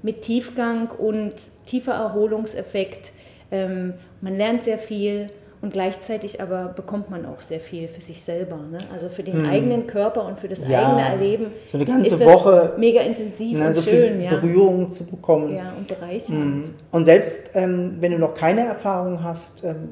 mit 0.00 0.22
Tiefgang 0.22 0.90
und 0.90 1.34
tiefer 1.66 1.92
Erholungseffekt. 1.92 3.10
Ähm, 3.50 3.94
man 4.20 4.36
lernt 4.36 4.62
sehr 4.62 4.78
viel 4.78 5.30
und 5.60 5.72
gleichzeitig 5.72 6.40
aber 6.40 6.68
bekommt 6.68 7.10
man 7.10 7.26
auch 7.26 7.40
sehr 7.40 7.58
viel 7.58 7.88
für 7.88 8.00
sich 8.00 8.22
selber. 8.22 8.60
Ne? 8.70 8.78
Also 8.92 9.08
für 9.08 9.24
den 9.24 9.42
hm. 9.42 9.46
eigenen 9.46 9.86
Körper 9.88 10.24
und 10.24 10.38
für 10.38 10.46
das 10.46 10.60
ja, 10.68 10.86
eigene 10.86 11.02
Erleben. 11.08 11.46
So 11.66 11.78
eine 11.78 11.84
ganze 11.84 12.20
Woche. 12.20 12.74
Mega 12.78 13.00
intensiv 13.00 13.58
ne, 13.58 13.66
und 13.66 13.72
so 13.72 13.82
schön. 13.82 14.20
Ja. 14.20 14.38
Berührung 14.38 14.92
zu 14.92 15.04
bekommen. 15.04 15.52
Ja, 15.52 15.72
und 15.76 15.88
bereichernd. 15.88 16.38
Hm. 16.38 16.74
Und 16.92 17.06
selbst 17.06 17.50
ähm, 17.54 17.96
wenn 17.98 18.12
du 18.12 18.18
noch 18.20 18.34
keine 18.34 18.60
Erfahrung 18.66 19.20
hast, 19.24 19.64
ähm, 19.64 19.88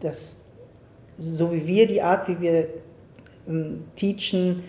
das, 0.00 0.40
so 1.18 1.52
wie 1.52 1.66
wir, 1.66 1.86
die 1.86 2.00
Art, 2.00 2.26
wie 2.26 2.40
wir 2.40 2.68
ähm, 3.46 3.84
teachen, 3.94 4.64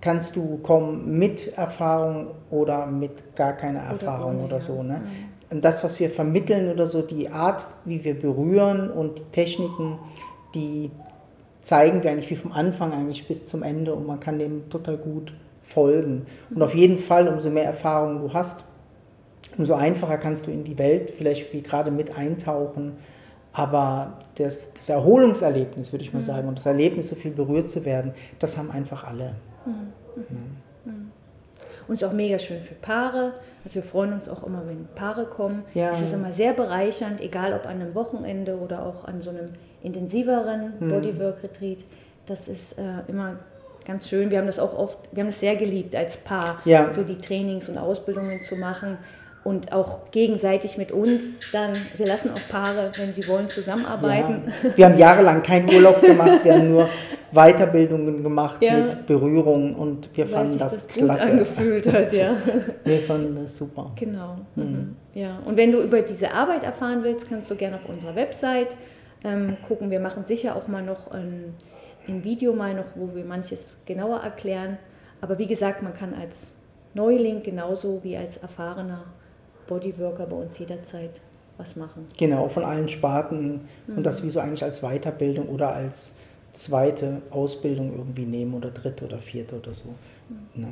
kannst 0.00 0.36
du 0.36 0.58
kommen 0.58 1.18
mit 1.18 1.56
Erfahrung 1.56 2.28
oder 2.50 2.86
mit 2.86 3.36
gar 3.36 3.52
keiner 3.52 3.80
Erfahrung 3.80 4.36
oder, 4.36 4.44
ohne, 4.44 4.44
oder 4.44 4.60
so. 4.60 4.82
Ne? 4.82 5.02
Mhm 5.04 5.30
das, 5.50 5.82
was 5.82 5.98
wir 5.98 6.10
vermitteln 6.10 6.70
oder 6.70 6.86
so, 6.86 7.02
die 7.02 7.28
Art, 7.28 7.66
wie 7.84 8.04
wir 8.04 8.18
berühren 8.18 8.90
und 8.90 9.18
die 9.18 9.24
Techniken, 9.32 9.98
die 10.54 10.90
zeigen 11.62 12.02
wir 12.02 12.10
eigentlich 12.12 12.30
wie 12.30 12.36
vom 12.36 12.52
Anfang 12.52 12.92
eigentlich 12.92 13.26
bis 13.26 13.46
zum 13.46 13.62
Ende 13.62 13.94
und 13.94 14.06
man 14.06 14.20
kann 14.20 14.38
dem 14.38 14.70
total 14.70 14.96
gut 14.96 15.32
folgen. 15.62 16.26
Und 16.54 16.62
auf 16.62 16.74
jeden 16.74 16.98
Fall, 16.98 17.28
umso 17.28 17.50
mehr 17.50 17.64
Erfahrung 17.64 18.20
du 18.20 18.32
hast, 18.32 18.64
umso 19.58 19.74
einfacher 19.74 20.18
kannst 20.18 20.46
du 20.46 20.52
in 20.52 20.64
die 20.64 20.78
Welt 20.78 21.10
vielleicht 21.10 21.52
wie 21.52 21.62
gerade 21.62 21.90
mit 21.90 22.16
eintauchen. 22.16 22.92
Aber 23.52 24.18
das, 24.36 24.72
das 24.72 24.88
Erholungserlebnis, 24.88 25.92
würde 25.92 26.04
ich 26.04 26.12
mal 26.12 26.20
mhm. 26.20 26.26
sagen, 26.26 26.48
und 26.48 26.58
das 26.58 26.66
Erlebnis, 26.66 27.08
so 27.08 27.16
viel 27.16 27.32
berührt 27.32 27.68
zu 27.68 27.84
werden, 27.84 28.12
das 28.38 28.56
haben 28.56 28.70
einfach 28.70 29.02
alle. 29.02 29.34
Mhm. 29.70 30.22
Ja. 30.84 30.92
Mhm. 30.92 31.12
Und 31.88 31.94
es 31.94 32.02
ist 32.02 32.08
auch 32.08 32.12
mega 32.12 32.38
schön 32.38 32.60
für 32.62 32.74
Paare. 32.74 33.32
Also 33.64 33.76
wir 33.76 33.82
freuen 33.82 34.12
uns 34.12 34.28
auch 34.28 34.44
immer, 34.44 34.62
wenn 34.66 34.86
Paare 34.94 35.24
kommen. 35.24 35.64
Ja. 35.74 35.90
Es 35.90 36.00
ist 36.00 36.12
immer 36.12 36.32
sehr 36.32 36.52
bereichernd, 36.52 37.20
egal 37.20 37.52
ob 37.52 37.66
an 37.66 37.80
einem 37.80 37.94
Wochenende 37.94 38.58
oder 38.58 38.86
auch 38.86 39.04
an 39.04 39.22
so 39.22 39.30
einem 39.30 39.46
intensiveren 39.82 40.74
mhm. 40.78 40.88
Bodywork-Retreat. 40.88 41.78
Das 42.26 42.48
ist 42.48 42.78
äh, 42.78 42.82
immer 43.08 43.36
ganz 43.86 44.08
schön. 44.08 44.30
Wir 44.30 44.38
haben 44.38 44.46
das 44.46 44.58
auch 44.58 44.76
oft, 44.76 44.98
wir 45.10 45.22
haben 45.22 45.30
es 45.30 45.40
sehr 45.40 45.56
geliebt 45.56 45.96
als 45.96 46.16
Paar, 46.16 46.60
ja. 46.64 46.92
so 46.92 47.02
die 47.02 47.16
Trainings 47.16 47.68
und 47.68 47.76
Ausbildungen 47.76 48.40
zu 48.42 48.56
machen 48.56 48.98
und 49.42 49.72
auch 49.72 50.10
gegenseitig 50.10 50.76
mit 50.76 50.92
uns 50.92 51.22
dann, 51.52 51.72
wir 51.96 52.06
lassen 52.06 52.30
auch 52.30 52.48
Paare, 52.50 52.92
wenn 52.96 53.12
sie 53.12 53.26
wollen, 53.26 53.48
zusammenarbeiten. 53.48 54.52
Ja. 54.62 54.76
Wir 54.76 54.86
haben 54.86 54.98
jahrelang 54.98 55.42
keinen 55.42 55.72
Urlaub 55.72 56.02
gemacht, 56.02 56.40
wir 56.44 56.54
haben 56.54 56.70
nur 56.70 56.88
Weiterbildungen 57.32 58.22
gemacht 58.22 58.56
ja. 58.60 58.76
mit 58.76 59.06
Berührung 59.06 59.74
und 59.74 60.14
wir 60.16 60.26
Weil 60.26 60.32
fanden 60.32 60.58
das, 60.58 60.74
das 60.74 60.88
klasse. 60.88 61.22
Gut 61.22 61.30
angefühlt 61.30 61.92
hat, 61.92 62.12
ja. 62.12 62.36
wir 62.84 63.00
fanden 63.00 63.36
das 63.40 63.56
super. 63.56 63.92
Genau. 63.96 64.36
Mhm. 64.56 64.62
mhm. 64.62 64.96
Ja. 65.14 65.38
Und 65.44 65.56
wenn 65.56 65.72
du 65.72 65.80
über 65.80 66.02
diese 66.02 66.32
Arbeit 66.32 66.62
erfahren 66.62 67.02
willst, 67.02 67.28
kannst 67.28 67.50
du 67.50 67.56
gerne 67.56 67.76
auf 67.76 67.88
unserer 67.88 68.14
Website 68.14 68.76
ähm, 69.24 69.56
gucken. 69.66 69.90
Wir 69.90 70.00
machen 70.00 70.24
sicher 70.24 70.54
auch 70.54 70.68
mal 70.68 70.82
noch 70.82 71.10
ein, 71.10 71.54
ein 72.06 72.22
Video 72.22 72.52
mal 72.52 72.74
noch, 72.74 72.84
wo 72.94 73.14
wir 73.14 73.24
manches 73.24 73.78
genauer 73.86 74.20
erklären. 74.20 74.78
Aber 75.20 75.38
wie 75.38 75.46
gesagt, 75.46 75.82
man 75.82 75.94
kann 75.94 76.14
als 76.14 76.52
Neuling 76.94 77.42
genauso 77.42 78.00
wie 78.02 78.16
als 78.16 78.36
erfahrener 78.36 79.04
Bodyworker 79.70 80.26
bei 80.26 80.36
uns 80.36 80.58
jederzeit 80.58 81.22
was 81.56 81.76
machen. 81.76 82.08
Genau, 82.18 82.48
von 82.48 82.64
allen 82.64 82.88
Sparten 82.88 83.68
mhm. 83.86 83.98
und 83.98 84.04
das 84.04 84.24
wie 84.24 84.30
so 84.30 84.40
eigentlich 84.40 84.64
als 84.64 84.80
Weiterbildung 84.80 85.48
oder 85.48 85.72
als 85.72 86.16
zweite 86.52 87.22
Ausbildung 87.30 87.92
irgendwie 87.96 88.26
nehmen 88.26 88.54
oder 88.54 88.70
dritte 88.70 89.04
oder 89.04 89.18
vierte 89.18 89.54
oder 89.56 89.72
so. 89.72 89.90
Mhm. 90.28 90.62
Ne? 90.62 90.68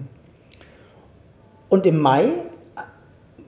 Und 1.68 1.86
im 1.86 2.00
Mai, 2.00 2.30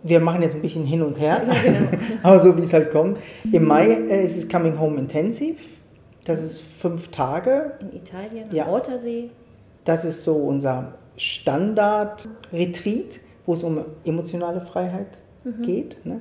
wir 0.02 0.20
machen 0.20 0.42
jetzt 0.42 0.54
ein 0.54 0.62
bisschen 0.62 0.84
hin 0.84 1.02
und 1.02 1.18
her, 1.18 1.42
ja, 1.46 1.54
genau. 1.62 1.90
aber 2.22 2.38
so 2.38 2.56
wie 2.56 2.62
es 2.62 2.72
halt 2.72 2.92
kommt. 2.92 3.18
Im 3.50 3.66
Mai 3.66 3.88
äh, 3.88 4.24
ist 4.24 4.36
es 4.36 4.48
Coming 4.48 4.78
Home 4.78 5.00
Intensive. 5.00 5.58
Das 6.24 6.40
ist 6.42 6.60
fünf 6.60 7.08
Tage. 7.08 7.72
In 7.80 7.96
Italien, 7.96 8.50
am 8.50 8.54
ja. 8.54 8.68
Ortersee. 8.68 9.30
Das 9.84 10.04
ist 10.04 10.22
so 10.22 10.36
unser 10.36 10.92
Standard-Retreat, 11.16 13.18
wo 13.46 13.54
es 13.54 13.64
um 13.64 13.82
emotionale 14.04 14.60
Freiheit 14.60 15.08
mhm. 15.44 15.62
geht. 15.62 16.04
Ne? 16.04 16.20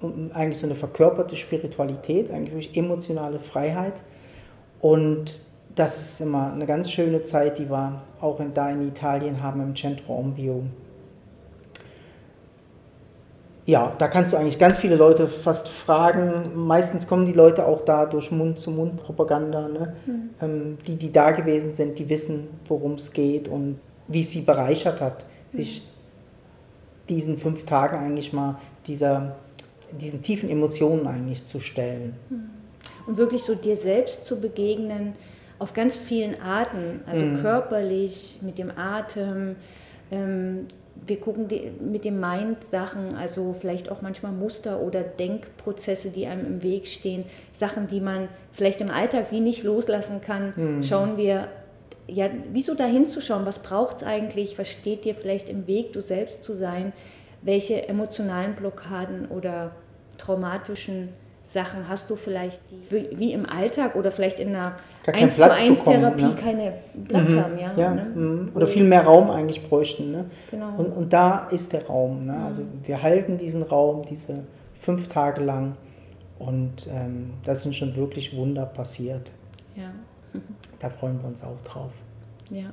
Um 0.00 0.30
eigentlich 0.34 0.58
so 0.58 0.66
eine 0.66 0.74
verkörperte 0.74 1.36
Spiritualität, 1.36 2.30
eigentlich 2.30 2.76
emotionale 2.76 3.38
Freiheit. 3.38 3.94
Und 4.80 5.40
das 5.74 6.00
ist 6.00 6.20
immer 6.20 6.52
eine 6.52 6.66
ganz 6.66 6.90
schöne 6.90 7.24
Zeit, 7.24 7.58
die 7.58 7.68
wir 7.68 8.02
auch 8.20 8.38
in, 8.40 8.54
da 8.54 8.70
in 8.70 8.86
Italien 8.86 9.42
haben 9.42 9.60
im 9.60 9.74
Centro 9.74 10.18
Ombio. 10.18 10.62
Ja, 13.66 13.94
da 13.96 14.08
kannst 14.08 14.32
du 14.32 14.36
eigentlich 14.36 14.58
ganz 14.58 14.76
viele 14.76 14.96
Leute 14.96 15.26
fast 15.26 15.68
fragen. 15.68 16.50
Meistens 16.54 17.06
kommen 17.06 17.24
die 17.24 17.32
Leute 17.32 17.64
auch 17.64 17.80
da 17.80 18.04
durch 18.04 18.30
Mund-zu-Mund-Propaganda. 18.30 19.68
Ne? 19.68 19.96
Mhm. 20.04 20.30
Ähm, 20.42 20.78
die, 20.86 20.96
die 20.96 21.10
da 21.10 21.30
gewesen 21.30 21.72
sind, 21.72 21.98
die 21.98 22.08
wissen, 22.10 22.48
worum 22.68 22.94
es 22.94 23.12
geht 23.12 23.48
und 23.48 23.78
wie 24.06 24.20
es 24.20 24.30
sie 24.32 24.42
bereichert 24.42 25.00
hat, 25.00 25.24
sich 25.50 25.88
diesen 27.08 27.38
fünf 27.38 27.66
Tagen 27.66 27.98
eigentlich 27.98 28.32
mal 28.32 28.60
dieser, 28.86 29.36
diesen 29.92 30.22
tiefen 30.22 30.48
Emotionen 30.48 31.06
eigentlich 31.06 31.44
zu 31.44 31.60
stellen. 31.60 32.14
Hm. 32.28 32.50
Und 33.06 33.16
wirklich 33.18 33.42
so 33.42 33.54
dir 33.54 33.76
selbst 33.76 34.26
zu 34.26 34.40
begegnen 34.40 35.14
auf 35.58 35.72
ganz 35.72 35.96
vielen 35.96 36.40
Arten, 36.40 37.00
also 37.06 37.24
mhm. 37.24 37.40
körperlich, 37.40 38.38
mit 38.42 38.58
dem 38.58 38.70
Atem. 38.76 39.56
Ähm, 40.10 40.66
wir 41.06 41.18
gucken 41.20 41.48
die, 41.48 41.72
mit 41.80 42.04
dem 42.04 42.20
Mind 42.20 42.62
Sachen, 42.64 43.14
also 43.14 43.54
vielleicht 43.58 43.90
auch 43.90 44.00
manchmal 44.00 44.32
Muster 44.32 44.80
oder 44.80 45.02
Denkprozesse, 45.02 46.10
die 46.10 46.26
einem 46.26 46.46
im 46.46 46.62
Weg 46.62 46.86
stehen, 46.86 47.24
Sachen, 47.52 47.88
die 47.88 48.00
man 48.00 48.28
vielleicht 48.52 48.80
im 48.80 48.90
Alltag 48.90 49.26
wie 49.30 49.40
nicht 49.40 49.64
loslassen 49.64 50.20
kann, 50.20 50.52
mhm. 50.56 50.82
schauen 50.82 51.16
wir 51.16 51.48
ja, 52.06 52.28
wieso 52.52 52.74
da 52.74 52.84
hinzuschauen, 52.84 53.46
was 53.46 53.60
braucht 53.60 53.98
es 53.98 54.02
eigentlich, 54.02 54.58
was 54.58 54.68
steht 54.70 55.04
dir 55.04 55.14
vielleicht 55.14 55.48
im 55.48 55.66
Weg, 55.66 55.92
du 55.92 56.02
selbst 56.02 56.44
zu 56.44 56.54
sein, 56.54 56.92
welche 57.42 57.88
emotionalen 57.88 58.54
Blockaden 58.54 59.26
oder 59.28 59.72
traumatischen 60.18 61.10
Sachen 61.46 61.88
hast 61.88 62.08
du 62.08 62.16
vielleicht, 62.16 62.62
die 62.70 63.18
wie 63.18 63.32
im 63.32 63.46
Alltag 63.46 63.96
oder 63.96 64.10
vielleicht 64.10 64.40
in 64.40 64.48
einer 64.48 64.76
1 65.06 65.36
zu 65.36 65.50
1 65.52 65.84
Therapie 65.84 66.22
ne? 66.22 66.34
keine 66.40 66.72
Platz 67.06 67.30
mhm, 67.30 67.40
haben. 67.40 67.58
Ja, 67.58 67.72
ja 67.76 67.94
ne? 67.94 68.04
Mhm. 68.04 68.52
Oder 68.54 68.66
viel 68.66 68.84
mehr 68.84 69.04
Raum 69.04 69.30
eigentlich 69.30 69.68
bräuchten. 69.68 70.10
Ne? 70.10 70.24
Genau. 70.50 70.74
Und, 70.78 70.86
und 70.86 71.12
da 71.12 71.48
ist 71.50 71.74
der 71.74 71.86
Raum. 71.86 72.24
Ne? 72.24 72.32
Mhm. 72.32 72.46
Also 72.46 72.62
wir 72.84 73.02
halten 73.02 73.36
diesen 73.36 73.62
Raum 73.62 74.06
diese 74.08 74.44
fünf 74.80 75.08
Tage 75.08 75.42
lang 75.42 75.76
und 76.38 76.86
ähm, 76.88 77.34
da 77.44 77.54
sind 77.54 77.74
schon 77.74 77.94
wirklich 77.94 78.34
Wunder 78.34 78.64
passiert. 78.64 79.30
Ja. 79.76 79.90
Da 80.80 80.90
freuen 80.90 81.20
wir 81.20 81.28
uns 81.28 81.42
auch 81.42 81.60
drauf. 81.64 81.92
Ja. 82.50 82.72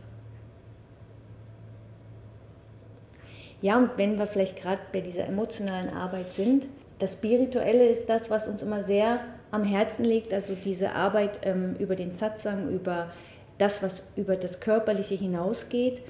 Ja, 3.62 3.78
und 3.78 3.92
wenn 3.98 4.18
wir 4.18 4.26
vielleicht 4.26 4.60
gerade 4.60 4.82
bei 4.92 5.02
dieser 5.02 5.26
emotionalen 5.28 5.90
Arbeit 5.90 6.34
sind, 6.34 6.66
das 7.00 7.14
Spirituelle 7.14 7.86
ist 7.88 8.10
das, 8.10 8.30
was 8.30 8.48
uns 8.48 8.64
immer 8.64 8.84
sehr 8.84 9.20
am 9.52 9.64
Herzen 9.64 10.04
liegt, 10.06 10.34
also 10.34 10.56
diese 10.56 10.94
Arbeit 10.94 11.40
ähm, 11.44 11.76
über 11.78 11.96
den 11.96 12.14
Satsang, 12.14 12.70
über 12.70 13.12
das, 13.58 13.84
was 13.84 14.02
über 14.16 14.36
das 14.36 14.60
Körperliche 14.60 15.16
hinausgeht. 15.16 16.02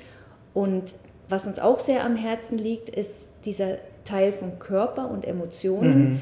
Und 0.54 0.94
was 1.28 1.48
uns 1.48 1.60
auch 1.60 1.80
sehr 1.80 2.06
am 2.06 2.16
Herzen 2.16 2.58
liegt, 2.58 2.90
ist 2.90 3.14
dieser 3.46 3.78
Teil 4.06 4.32
von 4.32 4.60
Körper 4.60 5.10
und 5.10 5.26
Emotionen, 5.26 6.14
mhm. 6.14 6.22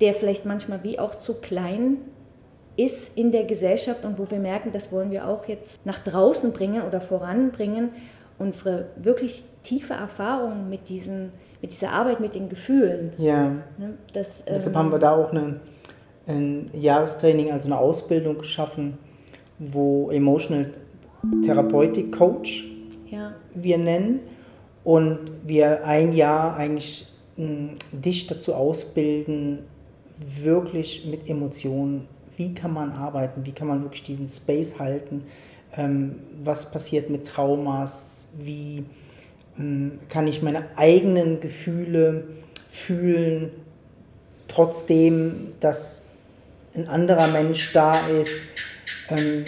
der 0.00 0.14
vielleicht 0.14 0.46
manchmal 0.46 0.82
wie 0.84 0.98
auch 0.98 1.16
zu 1.16 1.34
klein 1.34 1.98
ist 2.76 3.16
in 3.16 3.32
der 3.32 3.44
Gesellschaft 3.44 4.04
und 4.04 4.18
wo 4.18 4.30
wir 4.30 4.38
merken, 4.38 4.70
das 4.72 4.92
wollen 4.92 5.10
wir 5.10 5.26
auch 5.26 5.46
jetzt 5.48 5.84
nach 5.86 5.98
draußen 5.98 6.52
bringen 6.52 6.82
oder 6.82 7.00
voranbringen, 7.00 7.90
unsere 8.38 8.86
wirklich 8.96 9.44
tiefe 9.62 9.94
Erfahrung 9.94 10.68
mit, 10.68 10.88
diesen, 10.88 11.30
mit 11.62 11.72
dieser 11.72 11.90
Arbeit 11.90 12.20
mit 12.20 12.34
den 12.34 12.48
Gefühlen. 12.48 13.12
Ja. 13.16 13.48
Ne, 13.78 13.94
das, 14.12 14.44
Deshalb 14.44 14.74
ähm, 14.74 14.78
haben 14.78 14.92
wir 14.92 14.98
da 14.98 15.16
auch 15.16 15.30
eine, 15.30 15.60
ein 16.26 16.70
Jahrestraining, 16.74 17.50
also 17.50 17.68
eine 17.68 17.78
Ausbildung 17.78 18.38
geschaffen, 18.38 18.98
wo 19.58 20.10
Emotional 20.10 20.72
Therapeutic 21.42 22.12
Coach 22.12 22.64
ja. 23.10 23.32
wir 23.54 23.78
nennen 23.78 24.20
und 24.84 25.18
wir 25.44 25.84
ein 25.84 26.12
Jahr 26.12 26.56
eigentlich 26.56 27.08
hm, 27.36 27.70
dich 27.90 28.26
dazu 28.26 28.54
ausbilden, 28.54 29.60
wirklich 30.18 31.06
mit 31.06 31.28
Emotionen 31.28 32.06
wie 32.36 32.54
kann 32.54 32.72
man 32.72 32.92
arbeiten, 32.92 33.44
wie 33.44 33.52
kann 33.52 33.68
man 33.68 33.82
wirklich 33.82 34.02
diesen 34.02 34.28
Space 34.28 34.78
halten, 34.78 35.24
ähm, 35.76 36.16
was 36.42 36.70
passiert 36.70 37.10
mit 37.10 37.26
Traumas, 37.26 38.28
wie 38.38 38.84
ähm, 39.58 39.98
kann 40.08 40.26
ich 40.26 40.42
meine 40.42 40.64
eigenen 40.76 41.40
Gefühle 41.40 42.24
fühlen, 42.70 43.50
trotzdem, 44.48 45.52
dass 45.60 46.02
ein 46.74 46.88
anderer 46.88 47.28
Mensch 47.28 47.72
da 47.72 48.06
ist. 48.06 48.48
Ähm, 49.08 49.46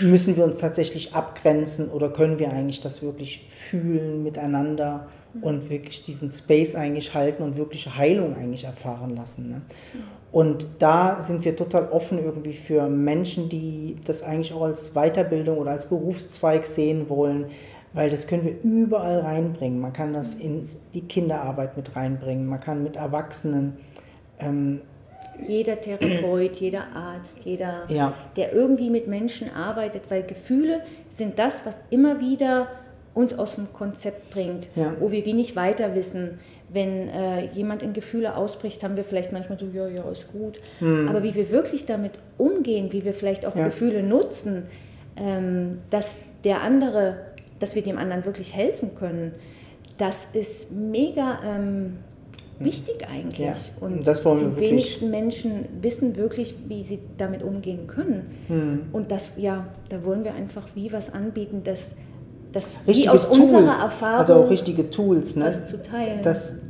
müssen 0.00 0.36
wir 0.36 0.44
uns 0.44 0.58
tatsächlich 0.58 1.14
abgrenzen 1.14 1.88
oder 1.90 2.10
können 2.10 2.38
wir 2.38 2.50
eigentlich 2.50 2.80
das 2.80 3.02
wirklich 3.02 3.46
fühlen 3.50 4.22
miteinander. 4.22 5.08
Und 5.40 5.70
wirklich 5.70 6.04
diesen 6.04 6.30
Space 6.30 6.74
eigentlich 6.74 7.14
halten 7.14 7.42
und 7.42 7.56
wirkliche 7.56 7.96
Heilung 7.96 8.36
eigentlich 8.36 8.64
erfahren 8.64 9.14
lassen. 9.16 9.50
Ne? 9.50 9.62
Und 10.32 10.66
da 10.78 11.20
sind 11.20 11.44
wir 11.44 11.56
total 11.56 11.88
offen 11.88 12.18
irgendwie 12.22 12.52
für 12.52 12.88
Menschen, 12.88 13.48
die 13.48 13.96
das 14.04 14.22
eigentlich 14.22 14.52
auch 14.52 14.62
als 14.62 14.92
Weiterbildung 14.94 15.58
oder 15.58 15.72
als 15.72 15.88
Berufszweig 15.88 16.66
sehen 16.66 17.08
wollen, 17.08 17.46
weil 17.92 18.10
das 18.10 18.28
können 18.28 18.44
wir 18.44 18.62
überall 18.62 19.20
reinbringen. 19.20 19.80
Man 19.80 19.92
kann 19.92 20.12
das 20.12 20.34
in 20.34 20.62
die 20.94 21.02
Kinderarbeit 21.02 21.76
mit 21.76 21.96
reinbringen, 21.96 22.46
man 22.46 22.60
kann 22.60 22.82
mit 22.82 22.96
Erwachsenen. 22.96 23.76
Ähm, 24.38 24.80
jeder 25.46 25.80
Therapeut, 25.80 26.56
jeder 26.56 26.84
Arzt, 26.94 27.44
jeder, 27.44 27.84
ja. 27.88 28.12
der 28.36 28.52
irgendwie 28.52 28.90
mit 28.90 29.08
Menschen 29.08 29.50
arbeitet, 29.50 30.02
weil 30.10 30.22
Gefühle 30.22 30.82
sind 31.10 31.38
das, 31.38 31.64
was 31.64 31.76
immer 31.90 32.20
wieder 32.20 32.68
uns 33.14 33.36
aus 33.38 33.56
dem 33.56 33.72
Konzept 33.72 34.30
bringt, 34.30 34.68
ja. 34.76 34.94
wo 35.00 35.10
wir 35.10 35.24
wenig 35.24 35.56
weiter 35.56 35.94
wissen. 35.94 36.38
Wenn 36.72 37.08
äh, 37.08 37.46
jemand 37.52 37.82
in 37.82 37.92
Gefühle 37.92 38.36
ausbricht, 38.36 38.84
haben 38.84 38.96
wir 38.96 39.02
vielleicht 39.02 39.32
manchmal 39.32 39.58
so, 39.58 39.66
ja, 39.66 39.88
ja, 39.88 40.08
ist 40.10 40.30
gut. 40.30 40.60
Hm. 40.78 41.08
Aber 41.08 41.24
wie 41.24 41.34
wir 41.34 41.50
wirklich 41.50 41.86
damit 41.86 42.12
umgehen, 42.38 42.92
wie 42.92 43.04
wir 43.04 43.14
vielleicht 43.14 43.44
auch 43.44 43.56
ja. 43.56 43.64
Gefühle 43.64 44.04
nutzen, 44.04 44.64
ähm, 45.16 45.78
dass 45.90 46.18
der 46.44 46.62
andere, 46.62 47.16
dass 47.58 47.74
wir 47.74 47.82
dem 47.82 47.98
anderen 47.98 48.24
wirklich 48.24 48.54
helfen 48.54 48.94
können, 48.94 49.34
das 49.98 50.28
ist 50.32 50.70
mega 50.70 51.40
ähm, 51.44 51.96
hm. 52.58 52.66
wichtig 52.66 53.04
eigentlich. 53.10 53.38
Ja. 53.40 53.56
Und 53.80 54.06
das 54.06 54.22
die 54.22 54.56
wenigsten 54.56 55.10
Menschen 55.10 55.66
wissen 55.82 56.14
wirklich, 56.14 56.54
wie 56.68 56.84
sie 56.84 57.00
damit 57.18 57.42
umgehen 57.42 57.88
können. 57.88 58.30
Hm. 58.46 58.82
Und 58.92 59.10
das, 59.10 59.32
ja, 59.36 59.66
da 59.88 60.04
wollen 60.04 60.22
wir 60.22 60.34
einfach 60.34 60.68
wie 60.76 60.92
was 60.92 61.12
anbieten, 61.12 61.62
dass 61.64 61.96
das 62.52 62.86
wie 62.86 63.08
aus 63.08 63.26
Tools, 63.26 63.38
unserer 63.38 63.68
Erfahrung. 63.68 64.18
Also 64.18 64.34
auch 64.34 64.50
richtige 64.50 64.90
Tools, 64.90 65.36
ne? 65.36 65.44
Das 65.46 65.68
zu 65.68 65.82
teilen. 65.82 66.22
Dass, 66.22 66.60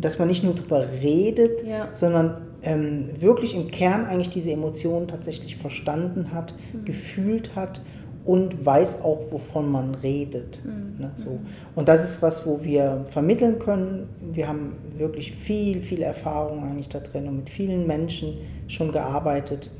dass 0.00 0.18
man 0.18 0.28
nicht 0.28 0.44
nur 0.44 0.54
darüber 0.54 0.86
redet, 1.02 1.66
ja. 1.66 1.88
sondern 1.92 2.36
ähm, 2.62 3.10
wirklich 3.20 3.54
im 3.54 3.70
Kern 3.70 4.06
eigentlich 4.06 4.30
diese 4.30 4.50
Emotionen 4.50 5.08
tatsächlich 5.08 5.56
verstanden 5.56 6.32
hat, 6.32 6.54
mhm. 6.72 6.84
gefühlt 6.84 7.56
hat 7.56 7.80
und 8.24 8.64
weiß 8.66 9.02
auch, 9.02 9.20
wovon 9.30 9.70
man 9.70 9.94
redet. 9.96 10.60
Mhm. 10.64 11.00
Ne, 11.00 11.10
so. 11.16 11.40
Und 11.74 11.88
das 11.88 12.04
ist 12.04 12.22
was, 12.22 12.46
wo 12.46 12.62
wir 12.62 13.06
vermitteln 13.10 13.58
können. 13.58 14.08
Wir 14.32 14.46
haben 14.46 14.74
wirklich 14.98 15.32
viel, 15.32 15.80
viel 15.80 16.02
Erfahrung 16.02 16.62
eigentlich 16.64 16.88
da 16.88 17.00
drin 17.00 17.26
und 17.28 17.36
mit 17.36 17.50
vielen 17.50 17.86
Menschen 17.86 18.34
schon 18.68 18.92
gearbeitet. 18.92 19.70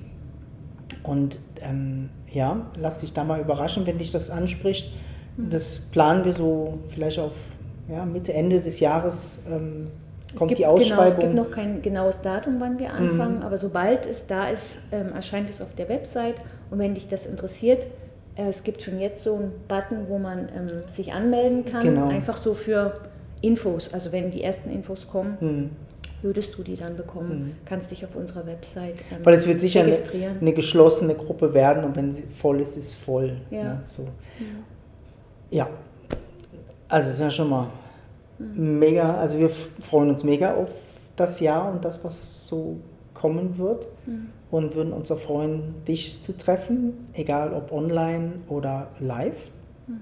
Und 1.02 1.38
ähm, 1.60 2.08
ja, 2.30 2.66
lass 2.80 2.98
dich 2.98 3.12
da 3.12 3.24
mal 3.24 3.40
überraschen, 3.40 3.86
wenn 3.86 3.98
dich 3.98 4.10
das 4.10 4.30
anspricht. 4.30 4.90
Das 5.36 5.78
planen 5.78 6.24
wir 6.24 6.32
so 6.32 6.78
vielleicht 6.88 7.18
auf 7.18 7.32
ja, 7.90 8.04
Mitte, 8.04 8.32
Ende 8.32 8.60
des 8.60 8.80
Jahres. 8.80 9.44
Ähm, 9.50 9.88
kommt 10.36 10.48
gibt, 10.48 10.58
die 10.60 10.66
Ausschreibung. 10.66 10.96
Genau, 10.96 11.08
es 11.08 11.18
gibt 11.18 11.34
noch 11.34 11.50
kein 11.50 11.82
genaues 11.82 12.20
Datum, 12.22 12.56
wann 12.58 12.78
wir 12.78 12.92
anfangen, 12.92 13.38
mhm. 13.38 13.42
aber 13.42 13.58
sobald 13.58 14.06
es 14.06 14.26
da 14.26 14.48
ist, 14.48 14.76
ähm, 14.92 15.12
erscheint 15.12 15.50
es 15.50 15.60
auf 15.60 15.74
der 15.74 15.88
Website. 15.88 16.36
Und 16.70 16.78
wenn 16.78 16.94
dich 16.94 17.08
das 17.08 17.26
interessiert, 17.26 17.86
äh, 18.36 18.48
es 18.48 18.62
gibt 18.62 18.82
schon 18.82 19.00
jetzt 19.00 19.22
so 19.22 19.36
einen 19.36 19.52
Button, 19.68 20.08
wo 20.08 20.18
man 20.18 20.48
ähm, 20.56 20.68
sich 20.88 21.12
anmelden 21.12 21.64
kann, 21.64 21.82
genau. 21.82 22.08
einfach 22.08 22.36
so 22.36 22.54
für 22.54 23.00
Infos. 23.40 23.92
Also 23.92 24.12
wenn 24.12 24.30
die 24.30 24.42
ersten 24.42 24.70
Infos 24.70 25.08
kommen, 25.08 25.36
mhm. 25.40 25.70
würdest 26.22 26.56
du 26.56 26.62
die 26.62 26.76
dann 26.76 26.96
bekommen. 26.96 27.46
Mhm. 27.46 27.52
Kannst 27.64 27.90
dich 27.90 28.04
auf 28.04 28.14
unserer 28.14 28.46
Website 28.46 28.96
ähm, 29.10 29.24
Weil 29.24 29.34
es 29.34 29.46
wird 29.46 29.60
sicher 29.60 29.82
eine, 29.82 29.98
eine, 30.40 30.52
geschlossene 30.52 31.14
Gruppe 31.14 31.54
werden 31.54 31.84
und 31.84 31.96
wenn 31.96 32.12
sie 32.12 32.22
voll 32.22 32.60
ist, 32.60 32.76
ist 32.76 32.94
voll. 32.94 33.36
Ja. 33.50 33.64
Ne? 33.64 33.80
So. 33.86 34.06
Ja. 35.50 35.68
Also 36.88 37.08
es 37.08 37.14
ist 37.14 37.20
ja 37.20 37.30
schon 37.30 37.48
mal 37.48 37.68
mhm. 38.38 38.78
mega, 38.78 39.14
also 39.16 39.38
wir 39.38 39.50
freuen 39.50 40.10
uns 40.10 40.24
mega 40.24 40.54
auf 40.54 40.70
das 41.16 41.40
Jahr 41.40 41.70
und 41.72 41.84
das, 41.84 42.02
was 42.04 42.46
so 42.46 42.78
kommen 43.14 43.58
wird. 43.58 43.86
Mhm 44.06 44.28
und 44.50 44.74
würden 44.74 44.92
uns 44.92 45.10
auch 45.10 45.20
freuen, 45.20 45.74
dich 45.86 46.20
zu 46.20 46.36
treffen, 46.36 47.08
egal 47.12 47.52
ob 47.52 47.72
online 47.72 48.32
oder 48.48 48.88
live. 48.98 49.38
Hm. 49.86 50.00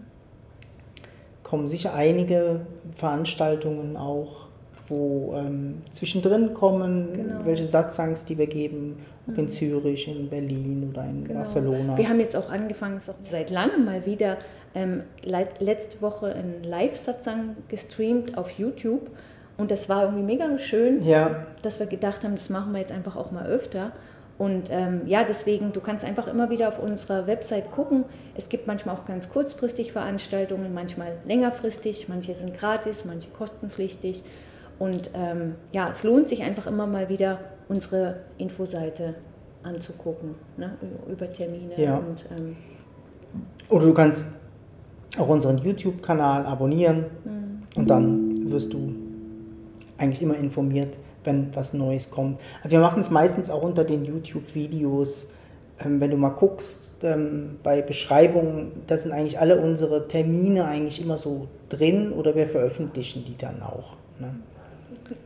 Kommen 1.43 1.69
sicher 1.69 1.95
einige 1.95 2.67
Veranstaltungen 2.97 3.97
auch, 3.97 4.48
wo 4.89 5.35
ähm, 5.37 5.83
zwischendrin 5.91 6.55
kommen, 6.55 7.13
genau. 7.13 7.45
welche 7.45 7.65
Satzangs, 7.65 8.25
die 8.25 8.39
wir 8.39 8.47
geben, 8.47 8.97
ob 9.27 9.37
in 9.37 9.45
hm. 9.45 9.49
Zürich, 9.49 10.09
in 10.09 10.29
Berlin 10.29 10.89
oder 10.91 11.05
in 11.05 11.25
genau. 11.25 11.41
Barcelona. 11.41 11.97
Wir 11.97 12.09
haben 12.09 12.21
jetzt 12.21 12.37
auch 12.37 12.51
angefangen, 12.51 12.99
seit 13.23 13.51
langem 13.51 13.85
mal 13.85 14.07
wieder 14.07 14.39
ähm, 14.75 15.03
letzte 15.23 16.01
Woche 16.01 16.35
ein 16.35 16.63
Live-Satsang 16.63 17.57
gestreamt 17.69 18.37
auf 18.39 18.51
YouTube. 18.51 19.11
Und 19.57 19.71
das 19.71 19.89
war 19.89 20.05
irgendwie 20.05 20.23
mega 20.23 20.59
schön, 20.59 21.05
ja. 21.05 21.47
dass 21.63 21.81
wir 21.81 21.87
gedacht 21.87 22.25
haben, 22.25 22.37
das 22.37 22.49
machen 22.49 22.73
wir 22.73 22.79
jetzt 22.79 22.93
einfach 22.93 23.17
auch 23.17 23.33
mal 23.33 23.47
öfter. 23.47 23.93
Und 24.39 24.69
ähm, 24.71 25.03
ja, 25.07 25.25
deswegen, 25.25 25.73
du 25.73 25.81
kannst 25.81 26.05
einfach 26.05 26.29
immer 26.29 26.49
wieder 26.49 26.69
auf 26.69 26.79
unserer 26.79 27.27
Website 27.27 27.73
gucken. 27.73 28.05
Es 28.37 28.49
gibt 28.49 28.69
manchmal 28.69 28.95
auch 28.95 29.05
ganz 29.05 29.29
kurzfristig 29.29 29.91
Veranstaltungen, 29.91 30.73
manchmal 30.73 31.17
längerfristig, 31.27 32.09
manche 32.09 32.37
sind 32.37 32.57
gratis, 32.57 33.05
manche 33.05 33.29
kostenpflichtig. 33.31 34.23
Und 34.79 35.11
ähm, 35.15 35.55
ja, 35.73 35.91
es 35.91 36.05
lohnt 36.05 36.29
sich 36.29 36.43
einfach 36.43 36.67
immer 36.67 36.87
mal 36.87 37.09
wieder, 37.09 37.41
unsere 37.69 38.21
Infoseite 38.39 39.15
anzugucken, 39.63 40.35
ne, 40.57 40.73
über 41.11 41.31
Termine. 41.33 41.75
Ja. 41.77 41.99
Und, 41.99 42.25
ähm, 42.37 42.57
Oder 43.69 43.87
du 43.87 43.95
kannst 43.95 44.27
auch 45.19 45.29
unseren 45.29 45.59
YouTube-Kanal 45.59 46.47
abonnieren 46.47 47.07
mhm. 47.25 47.63
und 47.77 47.91
dann 47.91 48.51
wirst 48.51 48.73
du 48.73 48.95
eigentlich 49.99 50.23
immer 50.23 50.37
informiert, 50.37 50.99
wenn 51.25 51.55
was 51.55 51.75
Neues 51.75 52.11
kommt. 52.11 52.41
Also 52.63 52.77
wir 52.77 52.81
machen 52.81 53.01
es 53.01 53.11
meistens 53.11 53.51
auch 53.51 53.63
unter 53.63 53.85
den 53.85 54.05
YouTube-Videos. 54.05 55.35
Ähm, 55.85 56.01
wenn 56.01 56.11
du 56.11 56.17
mal 56.17 56.31
guckst, 56.31 56.95
ähm, 57.03 57.59
bei 57.63 57.83
Beschreibungen, 57.83 58.73
da 58.87 58.97
sind 58.97 59.13
eigentlich 59.13 59.39
alle 59.39 59.61
unsere 59.61 60.09
Termine 60.09 60.65
eigentlich 60.65 61.03
immer 61.03 61.19
so 61.19 61.49
drin 61.69 62.13
oder 62.13 62.35
wir 62.35 62.47
veröffentlichen 62.47 63.25
die 63.25 63.37
dann 63.37 63.63
auch. 63.63 63.97
Ne? 64.19 64.35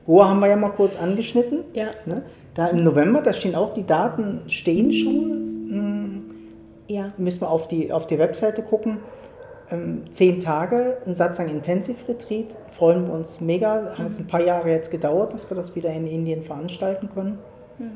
Goa 0.06 0.28
haben 0.28 0.40
wir 0.40 0.48
ja 0.48 0.56
mal 0.56 0.70
kurz 0.70 0.96
angeschnitten. 0.96 1.64
Ja. 1.74 1.90
Ne? 2.06 2.22
Da 2.54 2.68
im 2.68 2.84
November, 2.84 3.22
da 3.22 3.32
stehen 3.32 3.54
auch 3.54 3.74
die 3.74 3.86
Daten, 3.86 4.42
stehen 4.46 4.92
schon. 4.92 5.30
Hm, 5.70 6.24
ja. 6.88 7.12
Müssen 7.16 7.40
wir 7.40 7.50
auf 7.50 7.68
die, 7.68 7.92
auf 7.92 8.06
die 8.06 8.18
Webseite 8.18 8.62
gucken. 8.62 8.98
Ähm, 9.70 10.02
zehn 10.10 10.40
Tage, 10.40 10.98
ein 11.06 11.14
Satsang 11.14 11.48
Intensive 11.48 11.96
Retreat 12.08 12.56
freuen 12.76 13.06
wir 13.06 13.14
uns 13.14 13.40
mega. 13.40 13.94
Hat 13.96 14.10
es 14.10 14.18
ein 14.18 14.26
paar 14.26 14.42
Jahre 14.42 14.70
jetzt 14.70 14.90
gedauert, 14.90 15.32
dass 15.32 15.48
wir 15.50 15.56
das 15.56 15.76
wieder 15.76 15.90
in 15.92 16.06
Indien 16.06 16.42
veranstalten 16.42 17.08
können. 17.14 17.38
Mhm. 17.78 17.90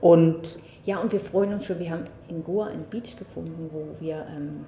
Und 0.00 0.58
ja, 0.84 0.98
und 0.98 1.12
wir 1.12 1.20
freuen 1.20 1.52
uns 1.54 1.66
schon, 1.66 1.78
wir 1.78 1.90
haben 1.90 2.04
in 2.28 2.42
Goa 2.44 2.66
ein 2.66 2.84
Beach 2.90 3.16
gefunden, 3.16 3.70
wo 3.72 3.86
wir 4.00 4.26
ähm, 4.36 4.66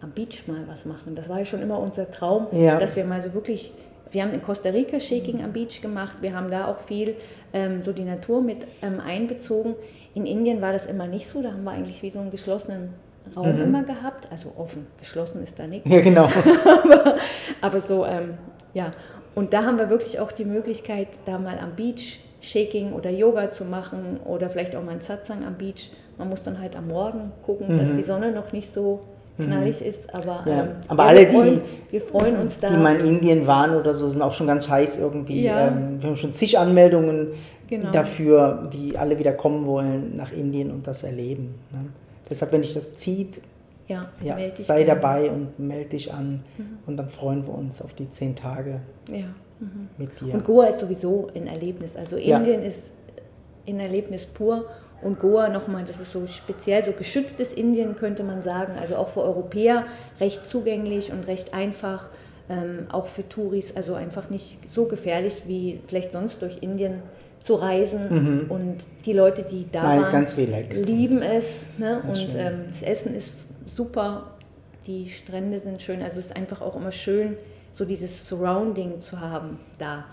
am 0.00 0.12
Beach 0.12 0.46
mal 0.46 0.64
was 0.66 0.84
machen. 0.84 1.14
Das 1.14 1.28
war 1.28 1.38
ja 1.38 1.44
schon 1.44 1.62
immer 1.62 1.78
unser 1.78 2.10
Traum, 2.10 2.46
ja. 2.52 2.78
dass 2.78 2.96
wir 2.96 3.04
mal 3.04 3.22
so 3.22 3.32
wirklich, 3.34 3.72
wir 4.12 4.22
haben 4.22 4.32
in 4.32 4.42
Costa 4.42 4.70
Rica 4.70 5.00
Shaking 5.00 5.42
am 5.42 5.52
Beach 5.52 5.80
gemacht, 5.80 6.18
wir 6.20 6.34
haben 6.34 6.50
da 6.50 6.66
auch 6.66 6.80
viel 6.80 7.16
ähm, 7.52 7.82
so 7.82 7.92
die 7.92 8.04
Natur 8.04 8.42
mit 8.42 8.58
ähm, 8.82 9.00
einbezogen. 9.00 9.74
In 10.14 10.26
Indien 10.26 10.60
war 10.60 10.72
das 10.72 10.86
immer 10.86 11.06
nicht 11.06 11.28
so, 11.28 11.42
da 11.42 11.52
haben 11.52 11.64
wir 11.64 11.70
eigentlich 11.70 12.02
wie 12.02 12.10
so 12.10 12.18
einen 12.18 12.30
geschlossenen 12.30 12.94
Raum 13.36 13.54
mhm. 13.54 13.62
immer 13.62 13.82
gehabt. 13.82 14.28
Also 14.30 14.52
offen, 14.56 14.86
geschlossen 14.98 15.42
ist 15.42 15.58
da 15.58 15.66
nichts. 15.66 15.88
Ja, 15.88 16.00
genau. 16.00 16.24
aber, 16.84 17.16
aber, 17.60 17.80
so, 17.80 18.04
ähm, 18.04 18.34
ja. 18.74 18.92
Und 19.34 19.52
da 19.52 19.62
haben 19.64 19.78
wir 19.78 19.90
wirklich 19.90 20.18
auch 20.18 20.32
die 20.32 20.44
Möglichkeit, 20.44 21.08
da 21.24 21.38
mal 21.38 21.58
am 21.58 21.76
Beach 21.76 22.20
Shaking 22.40 22.92
oder 22.92 23.10
Yoga 23.10 23.50
zu 23.50 23.64
machen 23.64 24.18
oder 24.24 24.50
vielleicht 24.50 24.74
auch 24.74 24.82
mal 24.82 24.92
ein 24.92 25.00
Satsang 25.00 25.44
am 25.44 25.54
Beach. 25.54 25.90
Man 26.18 26.28
muss 26.28 26.42
dann 26.42 26.60
halt 26.60 26.74
am 26.74 26.88
Morgen 26.88 27.32
gucken, 27.44 27.74
mhm. 27.74 27.78
dass 27.78 27.92
die 27.92 28.02
Sonne 28.02 28.32
noch 28.32 28.52
nicht 28.52 28.72
so. 28.72 29.00
Knallig 29.40 29.82
ist, 29.84 30.12
aber, 30.14 30.44
ja. 30.46 30.62
ähm, 30.62 30.68
aber 30.88 31.04
alle, 31.04 31.26
freuen, 31.26 31.60
die, 31.88 31.92
wir 31.92 32.00
freuen 32.00 32.36
uns 32.36 32.58
da. 32.58 32.68
Die 32.68 32.76
mal 32.76 32.96
in 32.96 33.06
Indien 33.06 33.46
waren 33.46 33.74
oder 33.74 33.94
so, 33.94 34.08
sind 34.08 34.22
auch 34.22 34.34
schon 34.34 34.46
ganz 34.46 34.68
heiß 34.68 34.98
irgendwie. 34.98 35.44
Ja. 35.44 35.68
Ähm, 35.68 36.00
wir 36.00 36.10
haben 36.10 36.16
schon 36.16 36.32
zig 36.32 36.58
Anmeldungen 36.58 37.28
genau. 37.68 37.90
dafür, 37.90 38.70
die 38.72 38.98
alle 38.98 39.18
wieder 39.18 39.32
kommen 39.32 39.66
wollen 39.66 40.16
nach 40.16 40.32
Indien 40.32 40.70
und 40.70 40.86
das 40.86 41.02
erleben. 41.02 41.54
Ne? 41.70 41.86
Deshalb, 42.28 42.52
wenn 42.52 42.62
dich 42.62 42.74
das 42.74 42.94
zieht, 42.94 43.40
ja, 43.88 44.08
ja 44.22 44.36
sei 44.54 44.84
dabei 44.84 45.30
und 45.30 45.58
melde 45.58 45.90
dich 45.90 46.12
an. 46.12 46.44
Mhm. 46.56 46.78
Und 46.86 46.96
dann 46.96 47.08
freuen 47.08 47.46
wir 47.46 47.54
uns 47.54 47.82
auf 47.82 47.92
die 47.94 48.08
zehn 48.08 48.36
Tage 48.36 48.80
mhm. 49.08 49.88
mit 49.98 50.20
dir. 50.20 50.34
Und 50.34 50.44
Goa 50.44 50.66
ist 50.66 50.78
sowieso 50.78 51.28
ein 51.34 51.46
Erlebnis. 51.46 51.96
Also 51.96 52.16
Indien 52.16 52.62
ist 52.62 52.90
ein 53.66 53.80
Erlebnis 53.80 54.26
pur. 54.26 54.66
Und 55.02 55.18
Goa 55.18 55.48
nochmal, 55.48 55.84
das 55.84 56.00
ist 56.00 56.12
so 56.12 56.26
speziell, 56.26 56.84
so 56.84 56.92
geschütztes 56.92 57.52
Indien 57.52 57.96
könnte 57.96 58.22
man 58.22 58.42
sagen. 58.42 58.74
Also 58.80 58.96
auch 58.96 59.10
für 59.10 59.22
Europäer 59.22 59.86
recht 60.20 60.46
zugänglich 60.46 61.12
und 61.12 61.26
recht 61.26 61.54
einfach. 61.54 62.10
Ähm, 62.48 62.86
auch 62.90 63.06
für 63.06 63.28
Touris, 63.28 63.76
also 63.76 63.94
einfach 63.94 64.28
nicht 64.28 64.58
so 64.68 64.86
gefährlich 64.86 65.42
wie 65.46 65.78
vielleicht 65.86 66.10
sonst 66.10 66.42
durch 66.42 66.58
Indien 66.62 66.94
zu 67.38 67.54
reisen 67.54 68.42
mhm. 68.42 68.50
und 68.50 68.78
die 69.06 69.12
Leute, 69.12 69.42
die 69.42 69.66
da 69.70 69.82
Nein, 69.84 70.02
waren, 70.02 70.26
lieben 70.84 71.22
es 71.22 71.62
ne? 71.78 72.02
und 72.06 72.34
ähm, 72.36 72.64
das 72.68 72.82
Essen 72.82 73.14
ist 73.14 73.30
super, 73.66 74.32
die 74.86 75.08
Strände 75.10 75.58
sind 75.58 75.80
schön, 75.80 76.02
also 76.02 76.18
es 76.18 76.26
ist 76.26 76.36
einfach 76.36 76.60
auch 76.60 76.76
immer 76.76 76.92
schön, 76.92 77.36
so 77.72 77.84
dieses 77.84 78.26
Surrounding 78.26 79.00
zu 79.00 79.20
haben 79.20 79.58
da. 79.78 80.04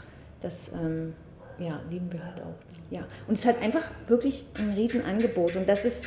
Das 0.42 0.72
ähm, 0.74 1.14
ja, 1.60 1.80
lieben 1.90 2.12
wir 2.12 2.24
halt 2.24 2.40
auch. 2.42 2.92
Ja. 2.92 3.02
Und 3.28 3.38
es 3.38 3.46
hat 3.46 3.62
einfach 3.62 3.92
wirklich 4.08 4.46
ein 4.58 4.74
Riesenangebot. 4.74 5.56
Und 5.56 5.68
das 5.68 5.86
ist 5.86 6.06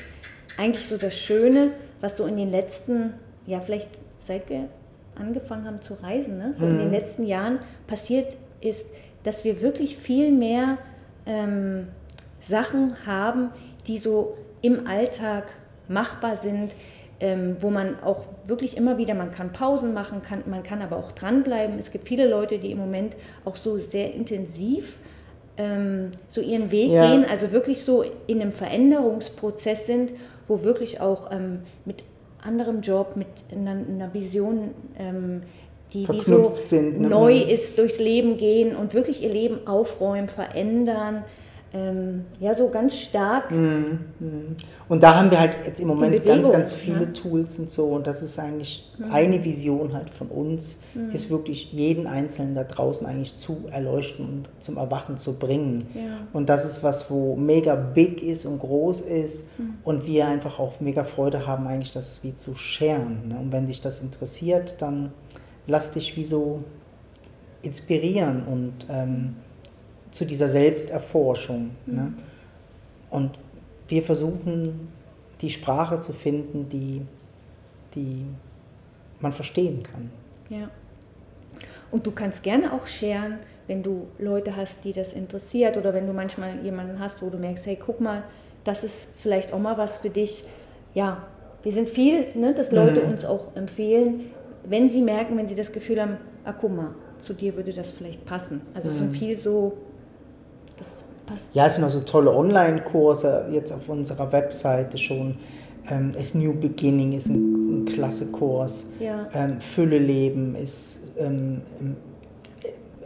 eigentlich 0.56 0.86
so 0.86 0.96
das 0.96 1.18
Schöne, 1.18 1.72
was 2.00 2.16
so 2.16 2.26
in 2.26 2.36
den 2.36 2.50
letzten, 2.50 3.14
ja, 3.46 3.60
vielleicht 3.60 3.88
seit 4.18 4.48
wir 4.48 4.68
angefangen 5.16 5.66
haben 5.66 5.82
zu 5.82 5.94
reisen, 5.94 6.38
ne? 6.38 6.54
so 6.58 6.64
mhm. 6.64 6.72
in 6.72 6.78
den 6.78 6.86
mhm. 6.88 6.94
letzten 6.94 7.26
Jahren 7.26 7.58
passiert 7.86 8.36
ist, 8.60 8.86
dass 9.24 9.44
wir 9.44 9.60
wirklich 9.60 9.96
viel 9.96 10.30
mehr 10.30 10.78
ähm, 11.26 11.88
Sachen 12.40 13.06
haben, 13.06 13.50
die 13.86 13.98
so 13.98 14.36
im 14.62 14.86
Alltag 14.86 15.52
machbar 15.88 16.36
sind, 16.36 16.72
ähm, 17.20 17.56
wo 17.60 17.70
man 17.70 18.02
auch 18.02 18.24
wirklich 18.46 18.76
immer 18.76 18.96
wieder, 18.96 19.14
man 19.14 19.30
kann 19.30 19.52
Pausen 19.52 19.92
machen, 19.92 20.22
kann, 20.22 20.42
man 20.46 20.62
kann 20.62 20.80
aber 20.80 20.96
auch 20.96 21.12
dranbleiben. 21.12 21.78
Es 21.78 21.90
gibt 21.90 22.08
viele 22.08 22.26
Leute, 22.26 22.58
die 22.58 22.70
im 22.70 22.78
Moment 22.78 23.14
auch 23.44 23.56
so 23.56 23.78
sehr 23.78 24.14
intensiv 24.14 24.96
ähm, 25.60 26.10
so 26.28 26.40
ihren 26.40 26.70
Weg 26.70 26.90
ja. 26.90 27.10
gehen, 27.10 27.26
also 27.28 27.52
wirklich 27.52 27.84
so 27.84 28.02
in 28.26 28.40
einem 28.40 28.52
Veränderungsprozess 28.52 29.86
sind, 29.86 30.12
wo 30.48 30.62
wirklich 30.62 31.00
auch 31.00 31.30
ähm, 31.30 31.60
mit 31.84 32.02
anderem 32.42 32.80
Job, 32.80 33.16
mit 33.16 33.28
einer, 33.52 33.72
einer 33.72 34.14
Vision, 34.14 34.70
ähm, 34.98 35.42
die, 35.92 36.06
die 36.06 36.20
so 36.22 36.54
sind, 36.64 37.00
ne? 37.00 37.08
neu 37.08 37.36
ist, 37.36 37.76
durchs 37.76 37.98
Leben 37.98 38.38
gehen 38.38 38.74
und 38.74 38.94
wirklich 38.94 39.22
ihr 39.22 39.32
Leben 39.32 39.66
aufräumen, 39.66 40.28
verändern 40.28 41.24
ähm, 41.72 42.24
ja 42.40 42.54
so 42.54 42.68
ganz 42.68 42.96
stark. 42.96 43.50
Mhm, 43.50 44.00
mhm. 44.18 44.56
Und 44.88 45.02
da 45.02 45.16
haben 45.16 45.30
wir 45.30 45.38
halt 45.38 45.56
jetzt 45.64 45.78
im 45.78 45.86
Moment 45.86 46.24
ganz, 46.24 46.50
ganz 46.50 46.72
viele 46.72 47.00
ne? 47.00 47.12
Tools 47.12 47.58
und 47.58 47.70
so. 47.70 47.86
Und 47.86 48.06
das 48.06 48.22
ist 48.22 48.38
eigentlich 48.38 48.90
mhm. 48.98 49.12
eine 49.12 49.44
Vision 49.44 49.92
halt 49.92 50.10
von 50.10 50.28
uns, 50.28 50.80
mhm. 50.94 51.10
ist 51.10 51.30
wirklich 51.30 51.72
jeden 51.72 52.06
Einzelnen 52.06 52.54
da 52.54 52.64
draußen 52.64 53.06
eigentlich 53.06 53.38
zu 53.38 53.64
erleuchten 53.70 54.24
und 54.24 54.48
zum 54.58 54.78
Erwachen 54.78 55.16
zu 55.16 55.38
bringen. 55.38 55.86
Ja. 55.94 56.18
Und 56.32 56.48
das 56.48 56.64
ist 56.64 56.82
was, 56.82 57.10
wo 57.10 57.36
mega 57.36 57.76
big 57.76 58.22
ist 58.22 58.46
und 58.46 58.58
groß 58.58 59.02
ist 59.02 59.46
mhm. 59.58 59.74
und 59.84 60.06
wir 60.06 60.26
einfach 60.26 60.58
auch 60.58 60.80
mega 60.80 61.04
Freude 61.04 61.46
haben, 61.46 61.66
eigentlich 61.68 61.92
das 61.92 62.24
wie 62.24 62.34
zu 62.34 62.56
scheren. 62.56 63.28
Ne? 63.28 63.36
Und 63.38 63.52
wenn 63.52 63.66
dich 63.66 63.80
das 63.80 64.00
interessiert, 64.00 64.76
dann 64.78 65.12
lass 65.68 65.92
dich 65.92 66.16
wie 66.16 66.24
so 66.24 66.64
inspirieren 67.62 68.42
und 68.44 68.86
ähm, 68.88 69.36
zu 70.10 70.24
dieser 70.24 70.48
Selbsterforschung. 70.48 71.70
Mhm. 71.86 71.94
Ne? 71.94 72.12
Und 73.10 73.38
wir 73.88 74.02
versuchen, 74.02 74.88
die 75.40 75.50
Sprache 75.50 76.00
zu 76.00 76.12
finden, 76.12 76.68
die, 76.68 77.02
die 77.94 78.24
man 79.20 79.32
verstehen 79.32 79.82
kann. 79.82 80.10
Ja. 80.48 80.70
Und 81.90 82.06
du 82.06 82.12
kannst 82.12 82.42
gerne 82.42 82.72
auch 82.72 82.86
scheren, 82.86 83.38
wenn 83.66 83.82
du 83.82 84.06
Leute 84.18 84.56
hast, 84.56 84.84
die 84.84 84.92
das 84.92 85.12
interessiert 85.12 85.76
oder 85.76 85.94
wenn 85.94 86.06
du 86.06 86.12
manchmal 86.12 86.60
jemanden 86.62 86.98
hast, 86.98 87.22
wo 87.22 87.30
du 87.30 87.38
merkst, 87.38 87.66
hey, 87.66 87.78
guck 87.84 88.00
mal, 88.00 88.24
das 88.64 88.84
ist 88.84 89.08
vielleicht 89.18 89.52
auch 89.52 89.58
mal 89.58 89.78
was 89.78 89.98
für 89.98 90.10
dich. 90.10 90.44
Ja, 90.94 91.24
wir 91.62 91.72
sind 91.72 91.88
viel, 91.88 92.26
ne, 92.34 92.54
dass 92.54 92.72
Leute 92.72 93.00
mhm. 93.00 93.12
uns 93.12 93.24
auch 93.24 93.54
empfehlen, 93.56 94.26
wenn 94.64 94.90
sie 94.90 95.02
merken, 95.02 95.36
wenn 95.36 95.46
sie 95.46 95.54
das 95.54 95.72
Gefühl 95.72 96.00
haben, 96.00 96.16
ah, 96.44 96.52
guck 96.52 96.74
mal, 96.74 96.94
zu 97.18 97.34
dir 97.34 97.56
würde 97.56 97.72
das 97.72 97.92
vielleicht 97.92 98.24
passen. 98.24 98.60
Also 98.74 98.88
mhm. 98.88 98.92
es 98.92 98.98
sind 98.98 99.16
viel 99.16 99.36
so 99.36 99.76
ja, 101.52 101.66
es 101.66 101.76
sind 101.76 101.84
auch 101.84 101.90
so 101.90 102.00
tolle 102.00 102.32
Online-Kurse 102.32 103.46
jetzt 103.52 103.72
auf 103.72 103.88
unserer 103.88 104.30
Webseite 104.32 104.98
schon. 104.98 105.36
Ähm, 105.88 106.12
es 106.18 106.34
New 106.34 106.52
Beginning 106.52 107.12
ist 107.12 107.28
ein, 107.28 107.82
ein 107.82 107.84
klasse 107.86 108.26
Kurs. 108.26 108.86
Ja. 108.98 109.28
Ähm, 109.34 109.60
Fülle 109.60 109.98
leben 109.98 110.54
ist, 110.54 111.12
ähm, 111.18 111.62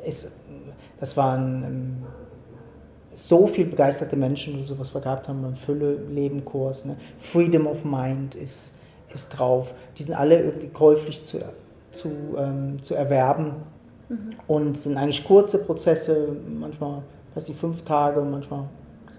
ist 0.04 0.32
das 1.00 1.16
waren 1.16 1.64
ähm, 1.64 1.96
so 3.12 3.46
viele 3.46 3.68
begeisterte 3.68 4.16
Menschen, 4.16 4.56
die 4.56 4.64
sowas 4.64 4.94
wir 4.94 5.00
gehabt 5.00 5.28
haben 5.28 5.42
beim 5.42 5.56
Fülle 5.56 5.96
leben 6.10 6.44
Kurs. 6.44 6.84
Ne? 6.84 6.96
Freedom 7.18 7.66
of 7.66 7.84
Mind 7.84 8.34
ist, 8.34 8.74
ist 9.12 9.28
drauf. 9.30 9.74
Die 9.98 10.02
sind 10.02 10.14
alle 10.14 10.42
irgendwie 10.42 10.68
käuflich 10.68 11.24
zu, 11.24 11.40
zu, 11.92 12.08
ähm, 12.36 12.82
zu 12.82 12.94
erwerben 12.94 13.52
mhm. 14.08 14.30
und 14.46 14.78
sind 14.78 14.96
eigentlich 14.96 15.24
kurze 15.24 15.58
Prozesse, 15.58 16.36
manchmal 16.48 17.02
weiß 17.34 17.48
ich, 17.48 17.56
fünf 17.56 17.82
Tage, 17.82 18.20
manchmal 18.20 18.64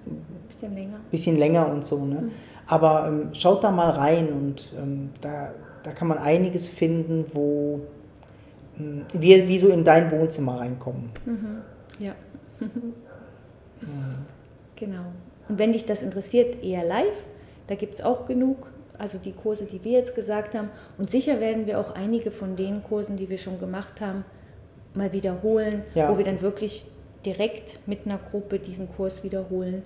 ein 0.06 0.26
bisschen 0.48 0.76
länger. 0.76 0.98
Bisschen 1.12 1.38
länger 1.38 1.68
und 1.70 1.86
so. 1.86 2.06
Ne? 2.06 2.22
Mhm. 2.22 2.32
Aber 2.68 3.08
ähm, 3.08 3.30
schaut 3.34 3.64
da 3.64 3.72
mal 3.72 3.92
rein 3.92 4.30
und 4.30 4.70
ähm, 4.78 5.10
da, 5.22 5.52
da 5.84 5.92
kann 5.92 6.08
man 6.08 6.18
einiges 6.18 6.68
finden, 6.68 7.26
wo 7.34 7.82
ähm, 8.80 9.06
wir 9.14 9.48
wie 9.48 9.60
so 9.60 9.68
in 9.70 9.84
dein 9.84 10.12
Wohnzimmer 10.12 10.60
reinkommen. 10.60 11.10
Mhm. 11.26 11.62
Ja. 12.00 12.14
ja. 12.60 13.88
Genau. 14.76 15.06
Und 15.48 15.60
wenn 15.60 15.74
dich 15.74 15.86
das 15.86 16.02
interessiert, 16.02 16.64
eher 16.64 16.84
live, 16.84 17.24
da 17.68 17.76
gibt 17.76 17.96
es 17.96 18.06
auch 18.06 18.26
genug. 18.26 18.68
Also 18.98 19.18
die 19.18 19.34
Kurse, 19.34 19.66
die 19.66 19.84
wir 19.84 19.92
jetzt 19.92 20.16
gesagt 20.16 20.56
haben. 20.56 20.70
Und 20.98 21.12
sicher 21.12 21.40
werden 21.42 21.68
wir 21.68 21.80
auch 21.80 21.94
einige 21.96 22.32
von 22.32 22.56
den 22.56 22.82
Kursen, 22.84 23.18
die 23.18 23.30
wir 23.30 23.38
schon 23.38 23.60
gemacht 23.60 24.00
haben, 24.00 24.24
mal 24.94 25.12
wiederholen, 25.12 25.84
ja. 25.94 26.10
wo 26.10 26.18
wir 26.18 26.24
dann 26.24 26.42
wirklich 26.42 26.88
direkt 27.26 27.80
mit 27.88 28.06
einer 28.06 28.20
Gruppe 28.32 28.60
diesen 28.60 28.90
Kurs 28.96 29.24
wiederholen. 29.24 29.84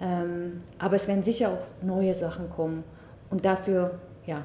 Ähm, 0.00 0.58
aber 0.78 0.96
es 0.96 1.08
werden 1.08 1.22
sicher 1.22 1.50
auch 1.50 1.84
neue 1.84 2.14
Sachen 2.14 2.50
kommen. 2.50 2.84
Und 3.30 3.44
dafür, 3.44 3.98
ja, 4.26 4.44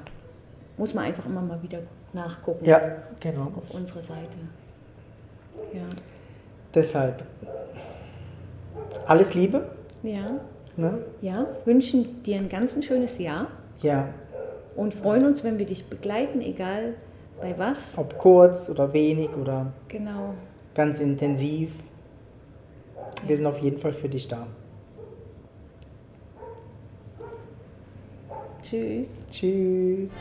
muss 0.78 0.94
man 0.94 1.06
einfach 1.06 1.26
immer 1.26 1.42
mal 1.42 1.62
wieder 1.62 1.80
nachgucken. 2.14 2.66
Ja, 2.66 2.80
genau. 3.20 3.52
Auf 3.56 3.72
unsere 3.72 4.02
Seite. 4.02 4.38
Ja. 5.74 5.84
Deshalb 6.74 7.24
alles 9.06 9.34
Liebe. 9.34 9.70
Ja. 10.02 10.40
Ne? 10.76 11.00
Ja, 11.22 11.46
wünschen 11.66 12.24
dir 12.24 12.38
ein 12.38 12.50
ganz 12.50 12.76
ein 12.76 12.84
schönes 12.84 13.20
Jahr. 13.20 13.48
Ja. 13.82 14.10
Und 14.76 14.94
freuen 14.96 15.26
uns, 15.26 15.44
wenn 15.44 15.60
wir 15.60 15.68
dich 15.68 15.86
begleiten, 15.86 16.42
egal 16.42 16.96
bei 17.40 17.54
was. 17.58 17.96
Ob 17.98 18.18
kurz 18.18 18.70
oder 18.70 18.92
wenig 18.92 19.30
oder 19.40 19.68
genau. 19.88 20.34
ganz 20.74 21.00
intensiv. 21.00 21.72
Wir 23.26 23.38
sind 23.38 23.46
auf 23.46 23.60
jeden 23.60 23.80
Fall 23.80 23.94
für 23.94 24.10
dich 24.10 24.28
da. 24.28 24.48
Tschüss. 28.62 29.08
Tschüss. 29.30 30.12